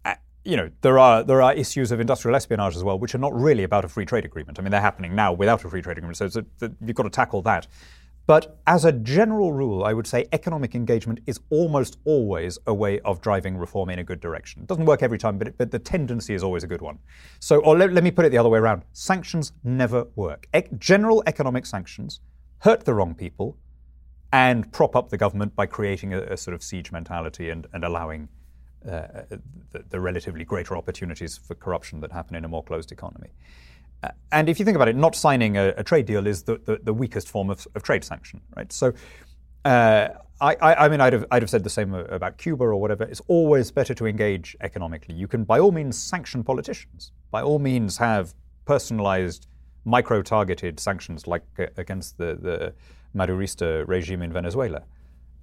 [0.06, 0.14] uh,
[0.46, 3.34] you know, there are there are issues of industrial espionage as well, which are not
[3.34, 4.60] really about a free trade agreement.
[4.60, 6.30] I mean, they're happening now without a free trade agreement, so
[6.62, 7.66] a, you've got to tackle that.
[8.30, 13.00] But as a general rule, I would say economic engagement is almost always a way
[13.00, 14.62] of driving reform in a good direction.
[14.62, 17.00] It doesn't work every time, but, it, but the tendency is always a good one.
[17.40, 20.48] So, or let, let me put it the other way around sanctions never work.
[20.56, 22.20] E- general economic sanctions
[22.60, 23.58] hurt the wrong people
[24.32, 27.84] and prop up the government by creating a, a sort of siege mentality and, and
[27.84, 28.30] allowing
[28.88, 29.08] uh,
[29.72, 33.30] the, the relatively greater opportunities for corruption that happen in a more closed economy.
[34.32, 36.80] And if you think about it, not signing a, a trade deal is the, the,
[36.84, 38.72] the, weakest form of, of trade sanction, right?
[38.72, 38.94] So,
[39.66, 40.10] uh,
[40.42, 43.04] I, I, mean, I'd have, I'd have said the same about Cuba or whatever.
[43.04, 45.16] It's always better to engage economically.
[45.16, 47.12] You can, by all means, sanction politicians.
[47.30, 48.34] By all means, have
[48.66, 49.48] personalized,
[49.84, 52.74] micro targeted sanctions like uh, against the, the
[53.14, 54.84] Madurista regime in Venezuela.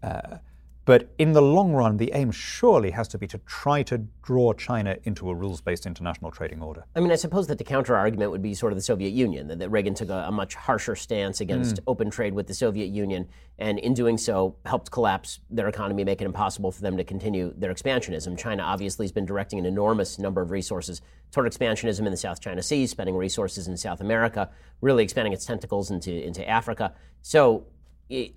[0.03, 0.39] Uh,
[0.87, 4.53] but in the long run, the aim surely has to be to try to draw
[4.53, 6.87] China into a rules based international trading order.
[6.95, 9.49] I mean, I suppose that the counter argument would be sort of the Soviet Union,
[9.49, 11.83] that, that Reagan took a, a, much harsher stance against mm.
[11.89, 13.29] open trade with the Soviet Union,
[13.59, 17.53] and in doing so, helped collapse their economy, make it impossible for them to continue
[17.57, 18.39] their expansionism.
[18.39, 22.41] China obviously has been directing an enormous number of resources toward expansionism in the South
[22.41, 26.95] China Sea, spending resources in South America, really expanding its tentacles into, into Africa.
[27.23, 27.67] So,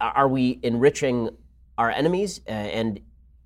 [0.02, 1.30] are we enriching
[1.80, 3.00] our enemies, uh, and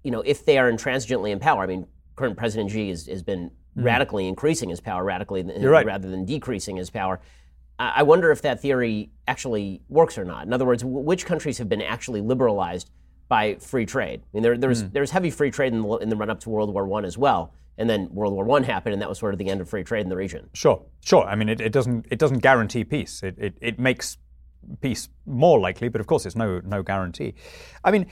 [0.04, 1.64] you know if they are intransigently in power.
[1.64, 3.84] I mean, current President Xi has, has been mm.
[3.86, 5.86] radically increasing his power, radically right.
[5.86, 7.22] rather than decreasing his power.
[7.80, 10.46] I wonder if that theory actually works or not.
[10.46, 12.92] In other words, which countries have been actually liberalized
[13.28, 14.22] by free trade?
[14.22, 14.94] I mean, there, there's mm.
[14.94, 17.18] there's heavy free trade in the, in the run up to World War One as
[17.18, 19.70] well, and then World War One happened, and that was sort of the end of
[19.70, 20.50] free trade in the region.
[20.54, 21.26] Sure, sure.
[21.26, 23.22] I mean, it, it doesn't it doesn't guarantee peace.
[23.24, 24.18] It, it it makes
[24.82, 27.34] peace more likely, but of course, it's no no guarantee.
[27.84, 28.08] I mean,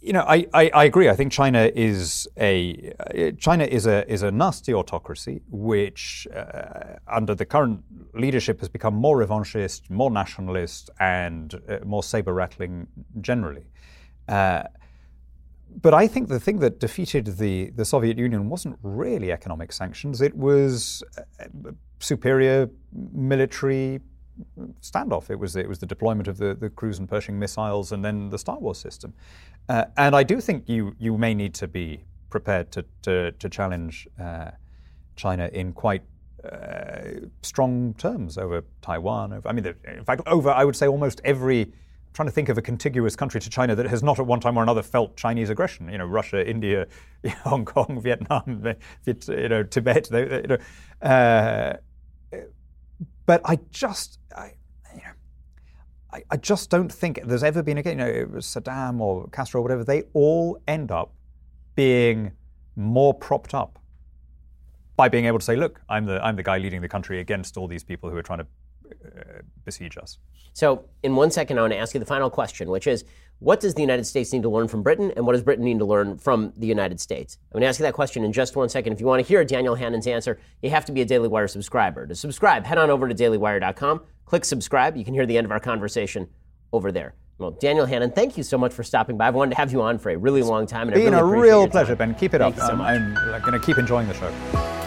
[0.00, 1.08] you know, I, I, I, agree.
[1.08, 2.92] I think China is a
[3.38, 7.82] China is a is a nasty autocracy, which uh, under the current
[8.14, 12.86] leadership has become more revanchist, more nationalist, and uh, more saber rattling
[13.20, 13.66] generally.
[14.28, 14.62] Uh,
[15.82, 20.20] but I think the thing that defeated the, the Soviet Union wasn't really economic sanctions;
[20.20, 22.70] it was uh, superior
[23.12, 24.00] military
[24.80, 25.30] standoff.
[25.30, 28.30] It was it was the deployment of the, the cruise and Pershing missiles, and then
[28.30, 29.14] the Star Wars system.
[29.68, 33.48] Uh, and I do think you you may need to be prepared to to, to
[33.48, 34.50] challenge uh,
[35.16, 36.02] China in quite
[36.44, 39.32] uh, strong terms over Taiwan.
[39.32, 41.62] Over, I mean, in fact, over I would say almost every.
[41.62, 44.40] I'm trying to think of a contiguous country to China that has not at one
[44.40, 45.88] time or another felt Chinese aggression.
[45.88, 46.86] You know, Russia, India,
[47.44, 48.64] Hong Kong, Vietnam,
[49.04, 50.10] you know, Tibet.
[50.10, 51.76] You know, uh,
[53.28, 54.54] but I just, I,
[54.94, 55.12] you know,
[56.14, 59.28] I, I just don't think there's ever been a you know it was Saddam or
[59.28, 59.84] Castro or whatever.
[59.84, 61.12] They all end up
[61.74, 62.32] being
[62.74, 63.78] more propped up
[64.96, 67.58] by being able to say, "Look, I'm the I'm the guy leading the country against
[67.58, 68.46] all these people who are trying to
[69.64, 70.18] besiege us."
[70.52, 73.04] So, in one second, I want to ask you the final question, which is
[73.40, 75.78] what does the United States need to learn from Britain, and what does Britain need
[75.78, 77.38] to learn from the United States?
[77.44, 78.92] I'm going to ask you that question in just one second.
[78.92, 81.46] If you want to hear Daniel Hannan's answer, you have to be a Daily Wire
[81.46, 82.06] subscriber.
[82.06, 84.96] To subscribe, head on over to dailywire.com, click subscribe.
[84.96, 86.28] You can hear the end of our conversation
[86.72, 87.14] over there.
[87.38, 89.28] Well, Daniel Hannan, thank you so much for stopping by.
[89.28, 90.88] I've wanted to have you on for a really long time.
[90.88, 92.16] And it's Been really a real pleasure, Ben.
[92.16, 92.56] Keep it up.
[92.56, 94.77] So I'm going to keep enjoying the show.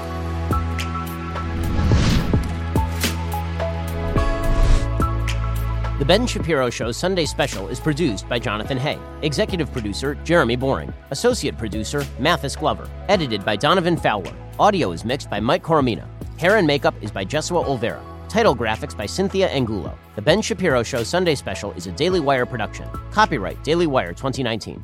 [6.01, 10.91] The Ben Shapiro Show Sunday Special is produced by Jonathan Hay, executive producer Jeremy Boring,
[11.11, 14.33] associate producer Mathis Glover, edited by Donovan Fowler.
[14.59, 16.07] Audio is mixed by Mike Coromina.
[16.39, 18.01] Hair and makeup is by Jesua Olvera.
[18.27, 19.95] Title graphics by Cynthia Angulo.
[20.15, 22.89] The Ben Shapiro Show Sunday Special is a Daily Wire production.
[23.11, 24.83] Copyright Daily Wire 2019.